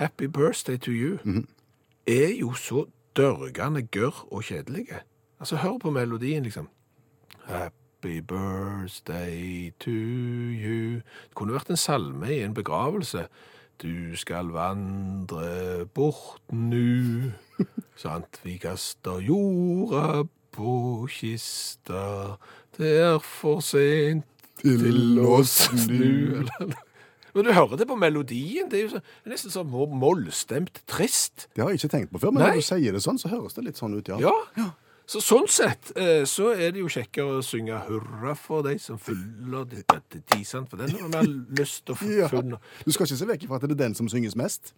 Happy 0.00 0.26
birthday 0.30 0.78
to 0.78 0.92
you 0.95 1.19
er 2.09 2.30
jo 2.38 2.52
så 2.57 2.87
dørgende 3.19 3.83
gørr 3.92 4.21
og 4.30 4.45
kjedelige. 4.47 5.02
Altså, 5.42 5.59
hør 5.61 5.76
på 5.83 5.90
melodien, 5.92 6.45
liksom. 6.47 6.69
Happy 7.49 8.21
birthday 8.23 9.73
to 9.83 9.90
you. 9.90 11.00
Det 11.28 11.35
kunne 11.37 11.57
vært 11.59 11.73
en 11.75 11.80
salme 11.80 12.30
i 12.33 12.40
en 12.47 12.54
begravelse. 12.57 13.26
Du 13.81 14.17
skal 14.21 14.51
vandre 14.53 15.87
bort 15.95 16.43
nu. 16.53 17.33
Sant? 18.03 18.41
Vi 18.45 18.59
kaster 18.61 19.23
jorda 19.25 20.27
på 20.53 21.07
kista. 21.09 22.37
Det 22.77 22.91
er 23.01 23.17
for 23.25 23.65
sent 23.65 24.27
til 24.61 25.17
å 25.25 25.41
snu. 25.49 26.45
Men 27.35 27.47
du 27.47 27.53
hører 27.55 27.81
det 27.81 27.87
på 27.89 27.97
melodien. 27.97 28.69
Det 28.69 28.79
er 28.79 28.85
jo 28.85 28.93
så, 28.97 29.01
det 29.01 29.31
er 29.31 29.35
nesten 29.37 29.55
sånn 29.55 29.71
mollstemt 29.73 30.83
trist. 30.91 31.47
Det 31.55 31.63
har 31.63 31.73
jeg 31.73 31.81
ikke 31.81 31.93
tenkt 31.95 32.13
på 32.13 32.21
før, 32.21 32.35
men 32.35 32.43
Nei. 32.43 32.49
når 32.51 32.61
du 32.61 32.67
sier 32.67 32.97
det 32.97 33.03
sånn, 33.05 33.21
så 33.23 33.31
høres 33.31 33.55
det 33.55 33.69
litt 33.69 33.79
sånn 33.79 33.95
ut, 33.95 34.11
ja. 34.11 34.19
Ja. 34.59 34.67
Så 35.11 35.19
sånn 35.25 35.49
sett 35.50 35.90
eh, 35.99 36.23
så 36.29 36.52
er 36.55 36.71
det 36.71 36.85
jo 36.85 36.90
kjekkere 36.93 37.40
å 37.40 37.43
synge 37.43 37.75
'Hurra 37.88 38.37
for 38.38 38.62
deg 38.62 38.79
som 38.81 38.99
fyller 39.02 39.64
dette 39.67 40.21
tid', 40.23 40.47
sant? 40.47 40.71
For 40.71 40.79
den 40.79 40.93
har 40.95 41.25
vi 41.25 41.33
lyst 41.59 41.83
til 41.87 41.97
å 41.97 42.11
Ja. 42.21 42.29
funne. 42.31 42.61
Du 42.87 42.93
skal 42.95 43.07
ikke 43.09 43.19
se 43.19 43.26
vekk 43.26 43.49
fra 43.49 43.57
at 43.59 43.62
det 43.67 43.73
er 43.75 43.83
den 43.88 43.95
som 43.99 44.07
synges 44.09 44.37
mest. 44.38 44.73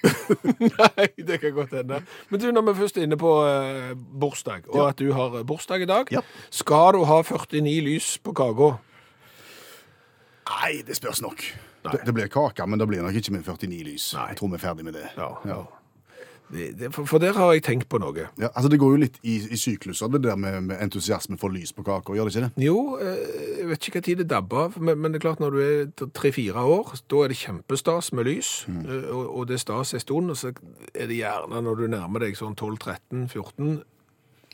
Nei, 0.00 1.06
det 1.18 1.40
kan 1.42 1.52
godt 1.52 1.74
hende. 1.76 1.98
Men 2.30 2.40
du, 2.40 2.46
når 2.52 2.62
vi 2.70 2.74
først 2.80 2.96
er 2.96 3.02
inne 3.04 3.18
på 3.20 3.32
uh, 3.44 3.92
bursdag, 4.20 4.64
og 4.72 4.88
at 4.88 4.96
du 5.02 5.12
har 5.12 5.42
bursdag 5.44 5.82
i 5.82 5.88
dag, 5.90 6.06
Ja. 6.14 6.20
skal 6.50 6.92
du 6.96 7.04
ha 7.04 7.20
49 7.22 7.80
lys 7.84 8.16
på 8.24 8.32
kaka? 8.32 8.78
Nei, 10.50 10.80
det 10.86 10.96
spørs 10.96 11.20
nok. 11.20 11.42
Det, 11.84 12.00
det 12.06 12.14
blir 12.14 12.28
kake, 12.32 12.66
men 12.66 12.78
det 12.80 12.88
blir 12.88 13.02
nok 13.02 13.14
ikke 13.14 13.32
med 13.32 13.44
49 13.44 13.84
lys. 13.84 14.14
Nei. 14.16 14.28
Jeg 14.32 14.36
tror 14.40 14.48
vi 14.48 14.54
er 14.56 14.64
ferdig 14.64 14.84
med 14.84 14.94
det. 14.96 15.06
Ja. 15.16 15.28
ja. 15.44 15.60
For, 16.96 17.18
der 17.22 17.36
har 17.36 17.52
jeg 17.54 17.62
tenkt 17.66 17.88
på 17.90 18.00
noe. 18.02 18.26
Ja, 18.40 18.48
altså 18.48 18.70
Det 18.72 18.80
går 18.82 18.94
jo 18.96 19.02
litt 19.04 19.18
i, 19.22 19.36
i 19.38 19.58
sykluser, 19.58 20.10
det 20.10 20.24
der 20.24 20.38
med, 20.40 20.60
med 20.66 20.82
entusiasme 20.82 21.38
for 21.38 21.54
lys 21.54 21.72
på 21.76 21.84
kaka, 21.86 22.16
gjør 22.16 22.26
det 22.26 22.34
ikke 22.34 22.48
det? 22.48 22.64
Jo, 22.66 22.80
eh, 22.98 23.20
jeg 23.60 23.68
vet 23.70 23.86
ikke 23.86 24.00
hva 24.00 24.04
tid 24.08 24.22
det 24.22 24.28
dabber 24.32 24.64
av, 24.64 24.80
men, 24.82 24.98
men 24.98 25.14
det 25.14 25.20
er 25.20 25.26
klart 25.28 25.42
når 25.42 25.54
du 25.54 25.60
er 25.62 26.10
tre-fire 26.16 26.64
år, 26.66 26.96
da 27.10 27.22
er 27.22 27.32
det 27.32 27.38
kjempestas 27.38 28.10
med 28.16 28.26
lys, 28.26 28.50
mm. 28.66 28.82
og, 29.14 29.22
og 29.28 29.46
det 29.50 29.58
er 29.58 29.62
stas 29.62 29.94
en 29.94 30.02
stund, 30.02 30.34
og 30.34 30.40
så 30.40 30.52
er 30.94 31.06
det 31.10 31.20
gjerne 31.20 31.62
når 31.66 31.80
du 31.80 31.86
nærmer 31.94 32.26
deg 32.26 32.38
sånn 32.38 32.58
12-13-14, 32.58 33.80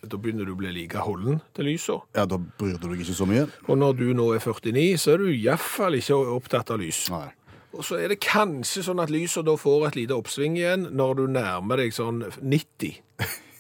da 0.07 0.19
begynner 0.21 0.47
du 0.47 0.53
å 0.53 0.59
bli 0.61 0.71
like 0.75 1.01
holden 1.03 1.41
til 1.57 1.71
lyset. 1.71 2.05
Ja, 2.15 2.27
Da 2.29 2.39
bryr 2.39 2.77
du 2.79 2.91
deg 2.91 3.01
ikke 3.01 3.17
så 3.17 3.27
mye? 3.29 3.47
Og 3.67 3.81
når 3.81 3.97
du 3.99 4.07
nå 4.15 4.29
er 4.37 4.45
49, 4.45 4.85
så 5.01 5.15
er 5.15 5.25
du 5.25 5.31
i 5.33 5.41
hvert 5.47 5.63
fall 5.63 5.97
ikke 5.99 6.19
opptatt 6.37 6.71
av 6.75 6.83
lys. 6.83 7.07
Nei. 7.11 7.31
Og 7.75 7.83
så 7.85 7.99
er 8.01 8.09
det 8.15 8.21
kanskje 8.25 8.85
sånn 8.87 9.01
at 9.03 9.11
lyset 9.13 9.45
da 9.49 9.57
får 9.59 9.89
et 9.91 9.97
lite 10.03 10.15
oppsving 10.17 10.55
igjen 10.61 10.87
når 10.97 11.15
du 11.19 11.27
nærmer 11.35 11.77
deg 11.83 11.93
sånn 11.97 12.23
90. 12.41 13.01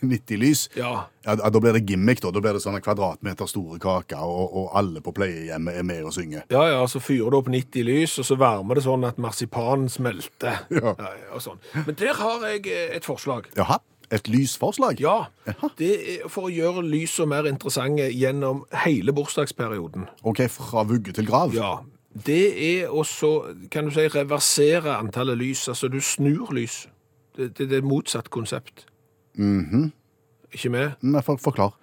90 0.06 0.38
lys? 0.44 0.66
Ja, 0.76 1.06
Ja, 1.26 1.34
Da 1.36 1.60
blir 1.60 1.72
det 1.74 1.82
gimmick, 1.88 2.20
da. 2.22 2.30
Da 2.30 2.40
blir 2.40 2.54
det 2.56 2.62
sånne 2.62 2.80
kvadratmeter 2.84 3.48
store 3.50 3.80
kaker, 3.82 4.20
og, 4.22 4.52
og 4.60 4.70
alle 4.78 5.00
på 5.02 5.12
pleiehjemmet 5.16 5.74
er 5.80 5.82
med 5.88 6.04
og 6.06 6.14
synger. 6.14 6.44
Ja, 6.52 6.62
ja, 6.70 6.84
så 6.86 7.00
fyrer 7.02 7.32
du 7.34 7.38
opp 7.40 7.48
90 7.50 7.82
lys, 7.88 8.14
og 8.22 8.28
så 8.28 8.36
varmer 8.40 8.78
det 8.78 8.84
sånn 8.86 9.04
at 9.08 9.18
marsipanen 9.20 9.88
smelter. 9.92 10.62
Ja. 10.76 10.94
og 11.34 11.42
sånn. 11.42 11.58
Men 11.86 11.96
der 11.98 12.14
har 12.20 12.44
jeg 12.52 12.66
eh, 12.70 12.94
et 13.00 13.04
forslag. 13.08 13.48
Jaha, 13.58 13.80
et 14.14 14.28
lysforslag? 14.30 15.00
Ja, 15.02 15.16
det 15.80 15.90
er 15.98 16.28
for 16.30 16.46
å 16.46 16.52
gjøre 16.54 16.84
lyset 16.86 17.26
mer 17.26 17.48
interessante 17.50 18.06
gjennom 18.14 18.62
hele 18.84 19.10
bursdagsperioden. 19.16 20.06
OK, 20.22 20.44
fra 20.52 20.84
vugge 20.86 21.10
til 21.16 21.26
grav? 21.26 21.56
Ja, 21.56 21.80
det 22.24 22.44
er 22.82 22.88
også, 22.88 23.54
kan 23.70 23.84
du 23.84 23.90
si, 23.92 24.06
reversere 24.08 24.96
antallet 24.96 25.36
lys. 25.38 25.66
Altså, 25.68 25.88
du 25.92 26.00
snur 26.00 26.52
lys. 26.56 26.86
Det, 27.36 27.50
det, 27.58 27.68
det 27.70 27.78
er 27.78 27.84
motsatt 27.84 28.30
konsept. 28.32 28.86
Ikke 29.36 30.70
med? 30.72 30.94
Nei, 31.04 31.20
for, 31.26 31.36
forklar. 31.42 31.74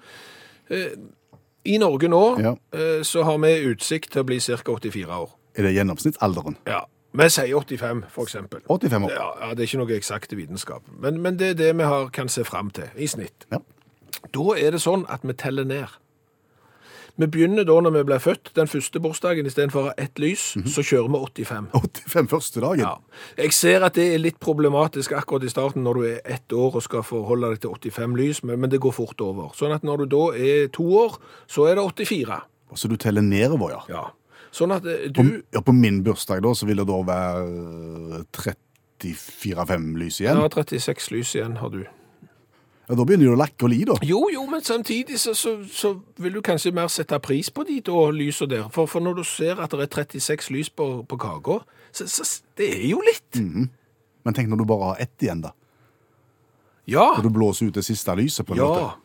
I 1.65 1.77
Norge 1.77 2.09
nå 2.09 2.23
Ja. 2.41 2.55
eh, 2.73 3.03
så 3.03 3.23
har 3.23 3.37
vi 3.37 3.51
utsikt 3.69 4.11
til 4.11 4.23
å 4.23 4.25
bli 4.25 4.39
ca. 4.39 4.57
84 4.57 5.07
år. 5.19 5.29
Er 5.55 5.63
det 5.67 5.75
gjennomsnittsalderen? 5.75 6.57
Ja. 6.67 6.81
Vi 7.13 7.27
sier 7.29 7.53
85, 7.53 8.03
for 8.09 8.23
eksempel. 8.25 8.61
85 8.67 9.03
år. 9.05 9.11
Ja, 9.13 9.27
ja, 9.41 9.49
det 9.53 9.59
er 9.59 9.67
ikke 9.69 9.83
noe 9.85 9.97
eksakt 9.99 10.33
vitenskap. 10.33 10.81
Men, 10.99 11.21
men 11.21 11.37
det 11.37 11.49
er 11.51 11.53
det 11.59 11.75
vi 11.77 11.83
har, 11.85 12.07
kan 12.09 12.27
se 12.29 12.43
fram 12.43 12.71
til, 12.73 12.89
i 12.97 13.05
snitt. 13.07 13.45
Ja. 13.51 13.59
Da 14.33 14.55
er 14.57 14.71
det 14.73 14.81
sånn 14.81 15.05
at 15.13 15.21
vi 15.23 15.33
teller 15.37 15.63
ned. 15.69 15.93
Vi 17.21 17.27
begynner 17.29 17.65
da 17.67 17.75
når 17.77 17.93
vi 17.93 18.01
blir 18.09 18.21
født, 18.21 18.49
den 18.57 18.69
første 18.69 18.97
bursdagen, 19.03 19.45
istedenfor 19.45 19.83
å 19.83 19.89
ha 19.91 19.93
ett 20.01 20.17
lys, 20.17 20.47
så 20.73 20.81
kjører 20.81 21.11
vi 21.13 21.43
85. 21.45 21.67
85 21.77 22.29
første 22.31 22.63
dagen. 22.63 22.81
Ja. 22.81 22.95
Jeg 23.37 23.53
ser 23.53 23.85
at 23.85 23.93
det 23.99 24.07
er 24.15 24.23
litt 24.23 24.39
problematisk 24.41 25.13
akkurat 25.13 25.45
i 25.45 25.51
starten 25.53 25.85
når 25.85 25.99
du 25.99 26.07
er 26.09 26.23
ett 26.25 26.55
år 26.57 26.79
og 26.79 26.85
skal 26.85 27.05
forholde 27.05 27.53
deg 27.53 27.61
til 27.61 27.75
85 27.93 28.17
lys, 28.17 28.41
men, 28.41 28.57
men 28.63 28.73
det 28.73 28.81
går 28.81 28.95
fort 28.97 29.21
over. 29.21 29.53
Sånn 29.53 29.75
at 29.75 29.85
når 29.85 30.03
du 30.03 30.15
da 30.15 30.23
er 30.33 30.73
to 30.73 30.87
år, 31.03 31.19
så 31.45 31.69
er 31.69 31.77
det 31.77 31.85
84. 31.85 32.41
Så 32.73 32.89
du 32.89 32.97
teller 32.97 33.21
nedover, 33.21 33.77
ja. 33.77 33.83
Ja. 33.93 34.05
Sånn 34.53 34.73
at 34.73 34.85
du 34.85 35.13
På, 35.17 35.25
ja, 35.53 35.61
på 35.65 35.73
min 35.73 36.01
bursdag 36.05 36.41
da, 36.45 36.53
så 36.57 36.65
vil 36.69 36.81
det 36.81 36.89
da 36.89 36.97
være 37.05 38.23
34-5 38.33 39.91
lys 40.01 40.17
igjen. 40.21 40.41
Ja, 40.41 40.49
36 40.49 41.13
lys 41.13 41.37
igjen 41.37 41.61
har 41.61 41.73
du. 41.73 41.83
Ja, 42.89 42.95
Da 42.95 43.05
begynner 43.07 43.29
du 43.29 43.33
å 43.33 43.39
lakke 43.39 43.63
og 43.63 43.71
li, 43.71 43.83
da. 43.87 43.95
Jo, 44.03 44.25
jo, 44.33 44.43
men 44.51 44.63
samtidig 44.63 45.19
så, 45.21 45.31
så, 45.37 45.55
så 45.71 45.93
vil 46.19 46.35
du 46.35 46.41
kanskje 46.43 46.73
mer 46.75 46.89
sette 46.91 47.19
pris 47.23 47.49
på 47.53 47.63
de 47.67 47.79
da 47.85 48.09
lysa 48.11 48.47
der. 48.49 48.67
For, 48.75 48.89
for 48.91 49.03
når 49.03 49.21
du 49.21 49.23
ser 49.27 49.61
at 49.63 49.71
det 49.71 49.87
er 49.87 50.03
36 50.03 50.51
lys 50.51 50.69
på, 50.69 50.89
på 51.07 51.19
kaka, 51.21 51.61
så, 51.95 52.07
så 52.11 52.27
det 52.59 52.69
er 52.75 52.89
jo 52.89 52.99
litt. 53.07 53.39
Men 54.23 54.35
tenk 54.35 54.51
når 54.51 54.63
du 54.63 54.67
bare 54.67 54.91
har 54.91 55.05
ett 55.07 55.23
igjen, 55.23 55.45
da. 55.45 55.53
Ja. 56.89 57.13
Og 57.13 57.23
du 57.23 57.31
blåser 57.31 57.69
ut 57.71 57.77
det 57.79 57.85
siste 57.87 58.15
lyset. 58.19 58.45
på 58.45 58.57
en 58.57 58.65
måte. 58.65 59.02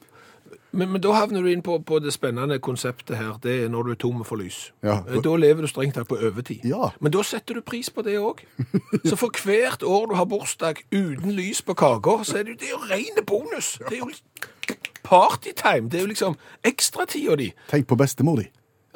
Men, 0.79 0.93
men 0.95 1.03
da 1.03 1.11
havner 1.17 1.43
du 1.43 1.49
inn 1.51 1.63
på, 1.67 1.75
på 1.83 1.99
det 1.99 2.13
spennende 2.15 2.61
konseptet 2.63 3.17
her. 3.19 3.35
Det 3.43 3.55
er 3.65 3.71
når 3.73 3.89
du 3.89 3.91
er 3.95 3.99
tom 3.99 4.21
for 4.27 4.39
lys. 4.39 4.59
Ja. 4.87 5.01
Eh, 5.09 5.19
Da 5.25 5.33
lever 5.37 5.67
du 5.67 5.71
strengt 5.71 5.97
tatt 5.99 6.07
på 6.09 6.19
overtid. 6.23 6.63
Ja. 6.69 6.93
Men 7.03 7.13
da 7.15 7.25
setter 7.27 7.59
du 7.59 7.65
pris 7.67 7.91
på 7.91 8.05
det 8.07 8.15
òg. 8.23 8.45
Så 9.09 9.19
for 9.19 9.35
hvert 9.43 9.83
år 9.83 10.07
du 10.13 10.15
har 10.15 10.29
bursdag 10.31 10.85
uten 10.95 11.35
lys 11.35 11.63
på 11.67 11.75
kaka, 11.75 12.21
så 12.23 12.39
er 12.39 12.47
det, 12.47 12.61
det 12.63 12.71
er 12.71 12.77
jo 12.77 12.85
ren 12.93 13.25
bonus. 13.27 13.75
Det 13.89 13.99
er 13.99 14.05
jo 14.05 14.77
partytime. 15.03 15.89
Det 15.91 15.99
er 15.99 16.07
jo 16.07 16.13
liksom 16.13 16.39
ekstratida 16.65 17.37
di. 17.37 17.51
Tenk 17.71 17.87
på 17.91 17.97
bestemor 17.99 18.37
di. 18.43 18.47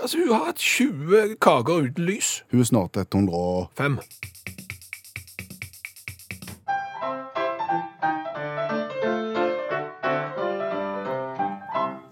Altså, 0.03 0.19
hun 0.19 0.33
har 0.35 0.45
hatt 0.51 0.59
20 0.59 1.37
kaker 1.41 1.85
uten 1.89 2.07
lys. 2.09 2.43
Hun 2.51 2.61
er 2.61 2.65
snart 2.65 2.97
100 2.97 3.99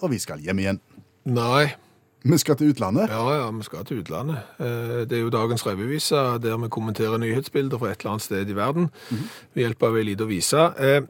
og... 0.02 0.10
Vi 0.10 0.18
skal 0.18 0.38
hjem 0.44 0.58
igjen. 0.58 0.80
Nei. 1.26 1.70
Vi 2.22 2.36
skal 2.36 2.56
til 2.60 2.68
utlandet. 2.74 3.08
Ja, 3.08 3.22
ja, 3.32 3.46
vi 3.50 3.62
skal 3.64 3.84
til 3.88 4.02
utlandet. 4.02 4.42
Eh, 4.60 5.06
Det 5.08 5.12
er 5.16 5.22
jo 5.22 5.30
dagens 5.32 5.64
revyvise, 5.66 6.16
der 6.42 6.56
vi 6.60 6.68
kommenterer 6.68 7.16
nyhetsbilder 7.18 7.78
fra 7.80 7.90
et 7.94 8.00
eller 8.02 8.10
annet 8.18 8.22
sted 8.26 8.48
i 8.52 8.56
verden 8.58 8.90
ved 9.54 9.62
hjelp 9.64 9.82
av 9.88 9.96
ei 9.96 10.02
lita 10.04 10.24
vise. 10.28 10.66
Eh, 10.78 11.00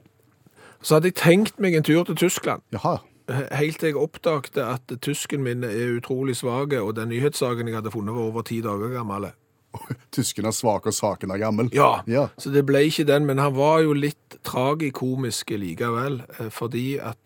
Så 0.82 0.94
hadde 0.96 1.10
jeg 1.10 1.14
tenkt 1.18 1.58
meg 1.60 1.74
en 1.74 1.82
tur 1.82 2.04
til 2.04 2.14
Tyskland, 2.16 2.62
Jaha. 2.72 2.98
eh, 3.28 3.42
helt 3.58 3.78
til 3.80 3.86
jeg 3.90 3.96
oppdaget 3.96 4.56
at 4.62 4.94
tysken 5.02 5.42
min 5.42 5.64
er 5.64 5.98
utrolig 5.98 6.36
svak, 6.36 6.72
og 6.80 6.94
den 6.96 7.08
nyhetssaken 7.10 7.66
jeg 7.68 7.74
hadde 7.74 7.90
funnet 7.90 8.14
var 8.14 8.22
over 8.30 8.42
ti 8.42 8.60
dager 8.62 8.88
gammel. 8.94 9.32
Tysken 10.14 10.46
er 10.46 10.50
svak 10.56 10.86
og 10.86 10.94
saken 10.94 11.30
er 11.30 11.38
gammel. 11.38 11.68
Ja, 11.74 12.00
Ja. 12.06 12.28
så 12.38 12.50
det 12.54 12.64
ble 12.66 12.78
ikke 12.86 13.04
den, 13.06 13.26
men 13.26 13.38
han 13.38 13.52
var 13.54 13.80
jo 13.82 13.92
litt 13.92 14.38
tragikomisk 14.44 15.50
likevel, 15.50 16.22
fordi 16.50 16.98
at 16.98 17.18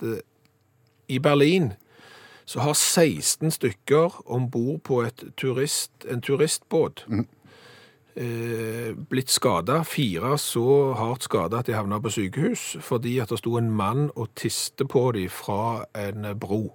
i 1.09 1.19
Berlin 1.19 1.73
så 2.45 2.61
har 2.61 2.75
16 2.75 3.51
stykker 3.51 4.21
om 4.27 4.51
bord 4.51 4.83
på 4.85 5.01
turist, 5.41 5.93
en 6.11 6.21
turistbåt 6.21 7.07
eh, 8.15 8.95
blitt 8.95 9.31
skada. 9.31 9.85
Fire 9.85 10.39
så 10.39 10.93
hardt 10.99 11.27
skada 11.27 11.61
at 11.61 11.67
de 11.67 11.77
havna 11.77 12.01
på 12.03 12.13
sykehus 12.13 12.75
fordi 12.85 13.19
at 13.23 13.33
det 13.33 13.41
sto 13.43 13.57
en 13.59 13.73
mann 13.75 14.11
og 14.15 14.33
tiste 14.39 14.87
på 14.87 15.11
dem 15.17 15.31
fra 15.33 15.85
en 15.99 16.31
bro. 16.41 16.75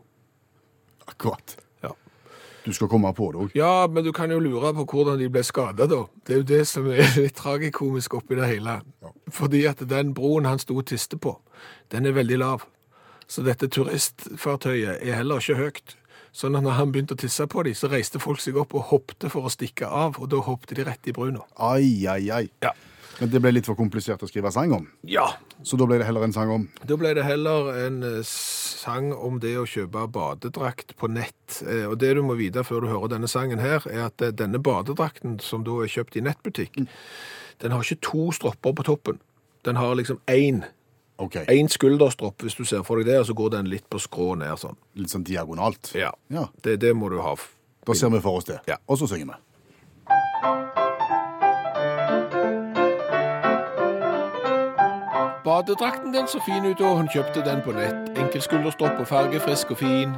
Akkurat. 1.07 1.57
Ja. 1.83 1.93
Du 2.65 2.73
skal 2.73 2.89
komme 2.89 3.13
på 3.13 3.31
det 3.31 3.43
òg. 3.43 3.55
Ja, 3.57 3.87
men 3.87 4.03
du 4.03 4.11
kan 4.11 4.31
jo 4.31 4.39
lure 4.39 4.73
på 4.73 4.85
hvordan 4.85 5.19
de 5.19 5.29
ble 5.29 5.43
skada, 5.43 5.87
da. 5.89 6.03
Det 6.25 6.33
er 6.33 6.43
jo 6.43 6.49
det 6.55 6.65
som 6.67 6.89
er 6.91 7.15
litt 7.23 7.37
tragikomisk 7.37 8.19
oppi 8.19 8.37
det 8.37 8.49
hele. 8.49 8.81
Fordi 9.33 9.65
at 9.65 9.81
den 9.89 10.13
broen 10.13 10.45
han 10.45 10.59
sto 10.59 10.77
og 10.77 10.89
tiste 10.89 11.17
på, 11.17 11.39
den 11.91 12.05
er 12.05 12.17
veldig 12.17 12.37
lav. 12.37 12.67
Så 13.29 13.43
dette 13.45 13.69
turistfartøyet 13.69 15.03
er 15.05 15.19
heller 15.19 15.41
ikke 15.43 15.59
høyt. 15.59 15.95
Sånn 16.33 16.57
at 16.57 16.65
når 16.65 16.77
han 16.77 16.91
begynte 16.93 17.15
å 17.15 17.19
tisse 17.19 17.45
på 17.49 17.63
dem, 17.65 17.73
så 17.77 17.89
reiste 17.89 18.21
folk 18.21 18.41
seg 18.41 18.57
opp 18.61 18.75
og 18.77 18.89
hoppte 18.91 19.29
for 19.33 19.45
å 19.47 19.53
stikke 19.53 19.87
av, 19.89 20.19
og 20.21 20.29
da 20.29 20.41
hoppte 20.45 20.77
de 20.77 20.85
rett 20.85 21.09
i 21.09 21.13
bruna. 21.15 21.41
Ai, 21.57 22.05
ai, 22.09 22.29
ai. 22.33 22.45
Ja. 22.65 22.73
Men 23.19 23.31
det 23.33 23.41
ble 23.43 23.51
litt 23.51 23.67
for 23.67 23.75
komplisert 23.75 24.21
å 24.23 24.29
skrive 24.29 24.51
sang 24.55 24.71
om. 24.77 24.85
Ja. 25.09 25.25
Så 25.67 25.75
da 25.75 25.83
ble 25.89 25.97
det 25.99 26.05
heller 26.07 26.23
en 26.23 26.31
sang 26.31 26.53
om 26.53 26.67
Da 26.87 26.95
ble 26.95 27.09
det 27.17 27.25
heller 27.27 27.67
en 27.81 27.97
eh, 28.07 28.21
sang 28.23 29.09
om 29.11 29.41
det 29.43 29.57
å 29.59 29.65
kjøpe 29.67 30.05
badedrakt 30.13 30.93
på 30.95 31.09
nett. 31.11 31.57
Eh, 31.65 31.83
Og 31.89 31.97
det 31.99 32.13
du 32.15 32.21
må 32.23 32.37
vite 32.39 32.63
før 32.63 32.85
du 32.85 32.91
hører 32.93 33.11
denne 33.17 33.27
sangen 33.27 33.59
her, 33.59 33.83
er 33.91 34.05
at 34.07 34.23
eh, 34.23 34.31
denne 34.31 34.61
badedrakten 34.63 35.39
som 35.43 35.65
da 35.67 35.81
er 35.83 35.91
kjøpt 35.91 36.15
i 36.15 36.23
nettbutikk, 36.29 36.79
den 37.59 37.75
har 37.75 37.83
ikke 37.83 37.99
to 38.07 38.29
stropper 38.37 38.77
på 38.77 38.87
toppen. 38.87 39.19
Den 39.67 39.75
har 39.75 39.97
liksom 39.99 40.21
én. 40.31 40.63
OK. 41.19 41.35
Én 41.51 41.67
skulderstropp, 41.67 42.41
hvis 42.41 42.55
du 42.55 42.63
ser 42.65 42.83
for 42.87 42.99
deg 42.99 43.09
det, 43.11 43.19
og 43.19 43.25
så 43.27 43.35
går 43.35 43.49
den 43.57 43.67
litt 43.67 43.89
på 43.91 43.99
skrå 43.99 44.33
ned 44.39 44.55
sånn. 44.61 44.77
Litt 44.95 45.11
sånn 45.11 45.25
diagonalt. 45.27 45.91
Ja. 45.97 46.13
Ja. 46.31 46.47
Det, 46.63 46.77
det 46.79 46.93
må 46.95 47.11
du 47.11 47.19
ha. 47.19 47.35
Da 47.87 47.95
ser 47.95 48.11
vi 48.13 48.21
for 48.23 48.39
oss 48.39 48.47
det. 48.47 48.61
Ja. 48.69 48.79
Og 48.87 49.01
så 49.01 49.09
synger 49.11 49.33
vi. 49.33 49.39
Badedrakten 55.43 56.13
den 56.13 56.27
så 56.27 56.39
fin 56.45 56.65
ut, 56.65 56.81
og 56.81 56.97
hun 56.97 57.09
kjøpte 57.11 57.43
den 57.43 57.63
på 57.65 57.73
nett. 57.75 58.11
Enkel 58.15 58.41
skulderstropp 58.41 58.99
og 59.01 59.07
farge, 59.07 59.39
frisk 59.43 59.71
og 59.75 59.81
fin. 59.81 60.15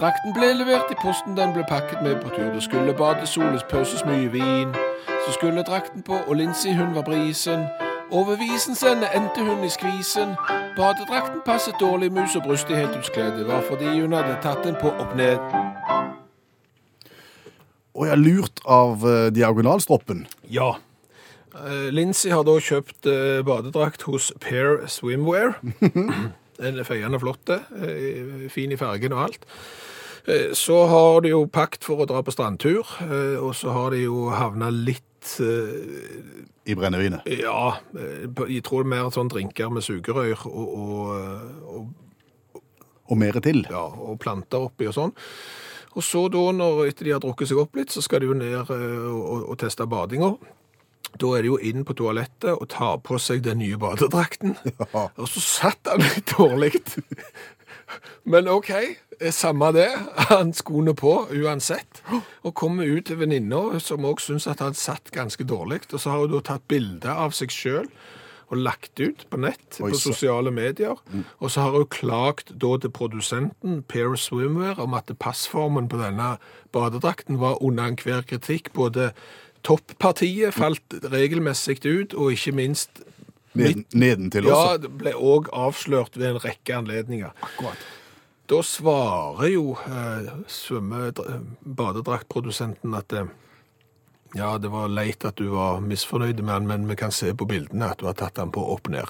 Drakten 0.00 0.34
ble 0.34 0.48
levert 0.56 0.90
i 0.90 0.98
posten, 1.02 1.36
den 1.36 1.52
ble 1.54 1.62
pakket 1.68 2.02
med 2.02 2.18
på 2.22 2.32
tur. 2.34 2.50
Det 2.54 2.62
skulle 2.66 2.96
bades, 2.96 3.28
soles, 3.36 3.62
pøses 3.70 4.02
mye 4.08 4.32
vin. 4.32 4.74
Så 5.26 5.36
skulle 5.38 5.62
drakten 5.62 6.02
på, 6.02 6.18
og 6.26 6.34
Lincy 6.36 6.74
hun 6.74 6.94
var 6.94 7.06
brisen. 7.06 7.68
Over 8.12 8.36
visens 8.36 8.82
endte 8.84 9.40
hun 9.40 9.64
i 9.64 9.70
skvisen. 9.72 10.34
Badedrakten 10.76 11.40
passet 11.46 11.78
dårlig, 11.80 12.10
mus 12.12 12.36
og 12.36 12.44
bryst 12.44 12.70
i 12.70 12.76
helt 12.76 12.96
utskledd. 12.98 13.38
Det 13.38 13.46
var 13.48 13.64
fordi 13.64 13.88
hun 13.88 14.12
hadde 14.12 14.36
tatt 14.44 14.60
den 14.66 14.76
på 14.80 14.92
opp 14.92 15.14
ned. 15.16 15.40
Og 17.96 18.06
jeg 18.06 18.12
er 18.12 18.20
lurt 18.20 18.60
av 18.68 19.06
eh, 19.08 19.30
diagonalstroppen. 19.32 20.26
Ja. 20.52 20.74
Uh, 21.52 21.88
Lincy 21.92 22.30
har 22.32 22.44
da 22.48 22.58
kjøpt 22.60 23.08
eh, 23.08 23.40
badedrakt 23.44 24.04
hos 24.08 24.30
Pair 24.40 24.84
Swimwear. 24.88 25.58
Den 26.62 26.78
er 26.78 26.86
feiende 26.88 27.20
flott, 27.20 27.48
uh, 27.48 28.44
fin 28.52 28.72
i 28.72 28.80
fargen 28.80 29.16
og 29.16 29.24
alt. 29.26 29.48
Eh, 30.24 30.52
så 30.52 30.86
har 30.86 31.20
de 31.20 31.32
jo 31.32 31.46
pakt 31.50 31.84
for 31.84 32.02
å 32.02 32.06
dra 32.06 32.22
på 32.22 32.34
strandtur, 32.34 32.86
eh, 33.02 33.38
og 33.42 33.56
så 33.58 33.74
har 33.74 33.90
de 33.90 34.04
jo 34.04 34.28
havna 34.30 34.70
litt 34.70 35.06
eh, 35.42 36.44
I 36.66 36.76
brennevinet. 36.78 37.26
Ja, 37.40 37.76
eh, 37.96 38.24
jeg 38.48 38.62
tror 38.66 38.82
det 38.82 38.88
er 38.88 38.92
mer 38.94 39.10
sånn 39.14 39.30
drinker 39.32 39.72
med 39.72 39.84
sugerør 39.86 40.46
og, 40.50 40.78
og, 40.78 41.02
og 41.74 42.62
Og 43.12 43.18
mer 43.18 43.36
til. 43.44 43.64
ja, 43.68 43.82
og 43.92 44.18
planter 44.22 44.68
oppi 44.70 44.86
og 44.88 44.94
sånn. 44.96 45.12
Og 45.92 46.04
så 46.06 46.22
da, 46.32 46.40
når 46.56 46.86
etter 46.88 47.04
de 47.04 47.12
har 47.12 47.20
drukket 47.20 47.50
seg 47.50 47.58
opp 47.60 47.76
litt, 47.76 47.90
så 47.92 48.00
skal 48.00 48.22
de 48.22 48.30
jo 48.30 48.36
ned 48.38 48.54
eh, 48.72 49.06
og, 49.12 49.48
og 49.52 49.58
teste 49.60 49.84
badinga. 49.86 50.30
Da 51.20 51.32
er 51.36 51.42
de 51.44 51.50
jo 51.50 51.58
inn 51.60 51.82
på 51.84 51.92
toalettet 51.98 52.54
og 52.54 52.70
tar 52.72 52.96
på 53.04 53.18
seg 53.20 53.42
den 53.44 53.58
nye 53.60 53.76
badedrakten. 53.76 54.54
Ja. 54.94 55.08
Og 55.20 55.28
så 55.28 55.42
satt 55.44 55.90
han 55.90 56.00
litt 56.00 56.32
dårlig. 56.32 56.78
Men 58.24 58.48
OK, 58.48 58.70
eh, 58.70 59.32
samme 59.32 59.72
det. 59.76 59.90
Han 60.30 60.52
skoene 60.56 60.94
på 60.98 61.14
uansett. 61.32 62.02
Og 62.42 62.54
kommer 62.54 62.88
ut 62.88 63.06
til 63.10 63.20
venninna, 63.20 63.78
som 63.80 64.06
òg 64.08 64.22
syns 64.22 64.48
at 64.50 64.62
han 64.64 64.74
satt 64.74 65.12
ganske 65.14 65.44
dårlig. 65.44 65.82
Og 65.92 66.00
så 66.00 66.10
har 66.10 66.24
hun 66.24 66.34
da 66.34 66.42
tatt 66.52 66.66
bilde 66.70 67.12
av 67.12 67.36
seg 67.36 67.54
sjøl 67.54 67.88
og 68.52 68.58
lagt 68.60 69.00
ut 69.00 69.24
på 69.32 69.38
nett, 69.40 69.78
Oi, 69.80 69.94
på 69.94 69.96
sosiale 69.96 70.50
medier. 70.52 70.98
Og 71.40 71.50
så 71.50 71.64
har 71.64 71.76
hun 71.76 71.88
klagt 71.88 72.52
da 72.60 72.74
til 72.76 72.92
produsenten, 72.92 73.80
Pair 73.88 74.12
Swimwear, 74.20 74.76
om 74.82 74.92
at 74.98 75.08
passformen 75.18 75.88
på 75.88 76.00
denne 76.00 76.34
badedrakten 76.76 77.40
var 77.40 77.62
under 77.64 77.88
enhver 77.88 78.26
kritikk. 78.28 78.68
Både 78.76 79.14
toppartiet 79.64 80.52
falt 80.54 81.00
regelmessig 81.14 81.80
ut, 81.86 82.12
og 82.12 82.36
ikke 82.36 82.52
minst 82.60 83.00
Neden, 83.52 83.84
nedentil 83.92 84.46
ja, 84.48 84.76
det 84.80 84.88
ble 84.96 85.12
òg 85.12 85.50
avslørt 85.52 86.16
ved 86.16 86.30
en 86.30 86.40
rekke 86.40 86.76
anledninger. 86.78 87.34
Akkurat. 87.44 87.82
Da 88.48 88.62
svarer 88.64 89.50
jo 89.52 89.76
eh, 89.86 90.30
svømme- 90.48 91.12
badedraktprodusenten 91.62 92.94
at 92.96 93.12
eh, 93.12 93.28
ja, 94.34 94.54
det 94.58 94.70
var 94.72 94.88
leit 94.88 95.24
at 95.28 95.36
du 95.36 95.50
var 95.52 95.80
misfornøyd 95.84 96.40
med 96.40 96.52
han, 96.54 96.66
men 96.66 96.88
vi 96.88 96.96
kan 96.96 97.12
se 97.12 97.34
på 97.36 97.44
bildene 97.48 97.90
at 97.92 98.00
du 98.00 98.08
har 98.08 98.16
tatt 98.16 98.40
han 98.40 98.52
på 98.52 98.64
opp 98.72 98.88
ned. 98.92 99.08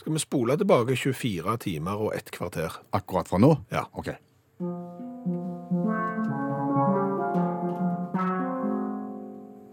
Skal 0.00 0.16
vi 0.16 0.22
spole 0.22 0.56
tilbake 0.56 0.96
24 0.96 1.56
timer 1.60 2.00
og 2.00 2.14
ett 2.16 2.30
kvarter? 2.32 2.72
Akkurat 2.96 3.28
fra 3.28 3.38
nå? 3.38 3.52
Ja. 3.68 3.84
OK. 3.92 4.08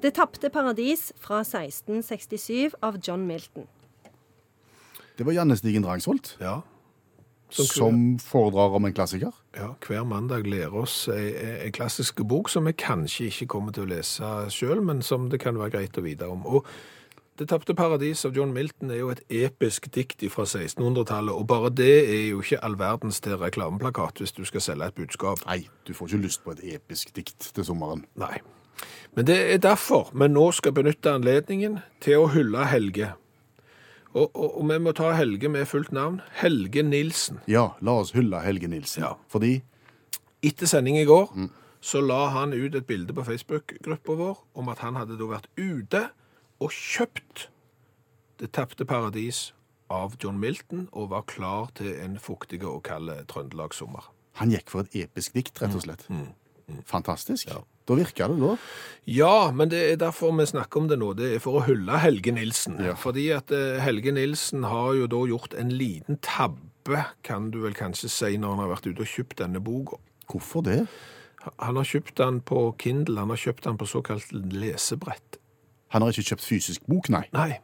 Det 0.07 0.13
tapte 0.15 0.47
paradis 0.47 1.09
fra 1.19 1.41
1667 1.43 2.77
av 2.79 2.95
John 3.03 3.25
Milton. 3.27 3.65
Det 5.17 5.25
var 5.27 5.35
Janne 5.35 5.57
Stigen 5.59 5.83
Drangsholt 5.83 6.37
Ja. 6.39 6.61
som 7.49 8.17
foredrar 8.19 8.75
om 8.75 8.85
en 8.85 8.93
klassiker. 8.93 9.33
Ja, 9.55 9.73
hver 9.87 10.05
mandag 10.05 10.47
lærer 10.47 10.73
oss 10.73 11.09
en 11.09 11.71
klassisk 11.71 12.23
bok 12.23 12.47
som 12.49 12.63
vi 12.65 12.71
kanskje 12.71 13.27
ikke 13.27 13.47
kommer 13.47 13.73
til 13.73 13.83
å 13.83 13.89
lese 13.97 14.47
sjøl, 14.49 14.81
men 14.81 15.01
som 15.01 15.29
det 15.29 15.41
kan 15.41 15.57
være 15.57 15.71
greit 15.71 15.97
å 15.97 16.03
vite 16.03 16.27
om. 16.27 16.45
Og 16.45 16.65
Det 17.37 17.49
tapte 17.49 17.75
paradis 17.75 18.25
av 18.25 18.33
John 18.33 18.53
Milton 18.53 18.89
er 18.89 18.97
jo 18.97 19.09
et 19.09 19.21
episk 19.29 19.91
dikt 19.91 20.23
fra 20.31 20.43
1600-tallet, 20.43 21.35
og 21.35 21.45
bare 21.47 21.69
det 21.69 22.09
er 22.09 22.29
jo 22.29 22.39
ikke 22.41 22.63
all 22.63 22.75
verdens 22.75 23.19
til 23.19 23.37
reklameplakat 23.37 24.17
hvis 24.17 24.31
du 24.31 24.43
skal 24.45 24.61
selge 24.61 24.87
et 24.87 24.95
budskap. 24.95 25.45
Nei, 25.45 25.67
du 25.85 25.93
får 25.93 26.07
ikke 26.07 26.23
lyst 26.23 26.43
på 26.43 26.51
et 26.51 26.63
episk 26.63 27.13
dikt 27.13 27.51
til 27.53 27.63
sommeren. 27.63 28.05
Nei. 28.15 28.39
Men 29.15 29.25
det 29.25 29.37
er 29.53 29.61
derfor 29.63 30.11
vi 30.13 30.27
nå 30.29 30.51
skal 30.53 30.75
benytte 30.77 31.13
anledningen 31.17 31.79
til 32.03 32.21
å 32.21 32.27
hylle 32.33 32.65
Helge. 32.69 33.13
Og, 34.13 34.29
og, 34.33 34.57
og 34.61 34.69
vi 34.69 34.77
må 34.81 34.93
ta 34.97 35.11
Helge 35.17 35.49
med 35.49 35.65
fullt 35.69 35.91
navn. 35.93 36.21
Helge 36.39 36.83
Nilsen. 36.85 37.39
Ja, 37.49 37.71
la 37.81 37.97
oss 38.01 38.13
hylle 38.17 38.39
Helge 38.45 38.69
Nilsen. 38.71 39.03
Ja. 39.03 39.15
Fordi 39.29 39.59
Etter 40.45 40.69
sending 40.69 40.97
i 40.99 41.05
går 41.09 41.31
så 41.81 41.99
la 42.01 42.27
han 42.33 42.53
ut 42.53 42.75
et 42.75 42.85
bilde 42.85 43.13
på 43.13 43.23
Facebook-gruppa 43.25 44.15
vår 44.17 44.39
om 44.57 44.69
at 44.69 44.81
han 44.85 44.95
hadde 44.97 45.17
da 45.17 45.27
vært 45.29 45.47
ute 45.57 46.03
og 46.61 46.73
kjøpt 46.73 47.47
Det 48.37 48.51
tapte 48.53 48.85
paradis 48.85 49.51
av 49.89 50.13
John 50.21 50.37
Milton 50.37 50.87
og 50.91 51.09
var 51.09 51.23
klar 51.25 51.71
til 51.77 51.89
en 52.03 52.19
fuktig 52.21 52.59
og 52.65 52.83
kald 52.85 53.09
trøndelagssommer. 53.31 54.11
han 54.37 54.51
gikk 54.53 54.69
for 54.69 54.85
et 54.85 54.95
episk 55.03 55.33
dikt, 55.33 55.57
rett 55.61 55.73
og 55.73 55.81
slett. 55.81 56.05
Fantastisk. 56.85 57.47
Ja. 57.49 57.63
Da 57.87 57.95
virker 57.95 58.33
det, 58.33 58.37
da. 58.41 58.55
Ja, 59.07 59.51
men 59.55 59.69
det 59.71 59.79
er 59.93 59.99
derfor 60.01 60.33
vi 60.35 60.45
snakker 60.45 60.81
om 60.81 60.87
det 60.91 60.97
nå. 60.99 61.13
Det 61.15 61.29
er 61.37 61.43
for 61.43 61.61
å 61.61 61.65
hylle 61.69 61.99
Helge 62.03 62.33
Nilsen. 62.35 62.75
Ja. 62.83 62.97
Fordi 62.99 63.29
at 63.31 63.53
eh, 63.55 63.79
Helge 63.79 64.11
Nilsen 64.11 64.67
har 64.67 64.97
jo 64.97 65.07
da 65.07 65.21
gjort 65.29 65.55
en 65.55 65.71
liten 65.71 66.19
tabbe, 66.19 67.05
kan 67.23 67.47
du 67.53 67.61
vel 67.63 67.77
kanskje 67.77 68.11
si, 68.11 68.33
når 68.35 68.55
han 68.55 68.63
har 68.65 68.73
vært 68.73 68.89
ute 68.89 69.05
og 69.05 69.13
kjøpt 69.13 69.39
denne 69.39 69.63
boka. 69.63 70.01
Hvorfor 70.27 70.65
det? 70.67 70.81
Han 71.63 71.79
har 71.79 71.87
kjøpt 71.87 72.17
den 72.19 72.41
på 72.43 72.65
Kindle, 72.83 73.21
han 73.23 73.31
har 73.31 73.39
kjøpt 73.39 73.63
den 73.69 73.79
på 73.79 73.87
såkalt 73.87 74.35
lesebrett. 74.35 75.39
Han 75.95 76.03
har 76.03 76.11
ikke 76.11 76.33
kjøpt 76.33 76.43
fysisk 76.43 76.83
bok, 76.91 77.07
nei. 77.13 77.23
Nei. 77.31 77.61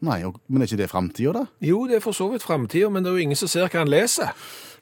nei 0.00 0.18
men 0.48 0.64
er 0.64 0.70
ikke 0.70 0.80
det 0.80 0.88
framtida, 0.92 1.36
da? 1.36 1.44
Jo, 1.60 1.84
det 1.90 1.98
er 1.98 2.04
for 2.04 2.16
så 2.16 2.30
vidt 2.32 2.46
framtida, 2.46 2.88
men 2.88 3.04
det 3.04 3.12
er 3.12 3.20
jo 3.20 3.28
ingen 3.28 3.36
som 3.36 3.52
ser 3.52 3.68
hva 3.68 3.84
han 3.84 3.92
leser. 3.92 4.32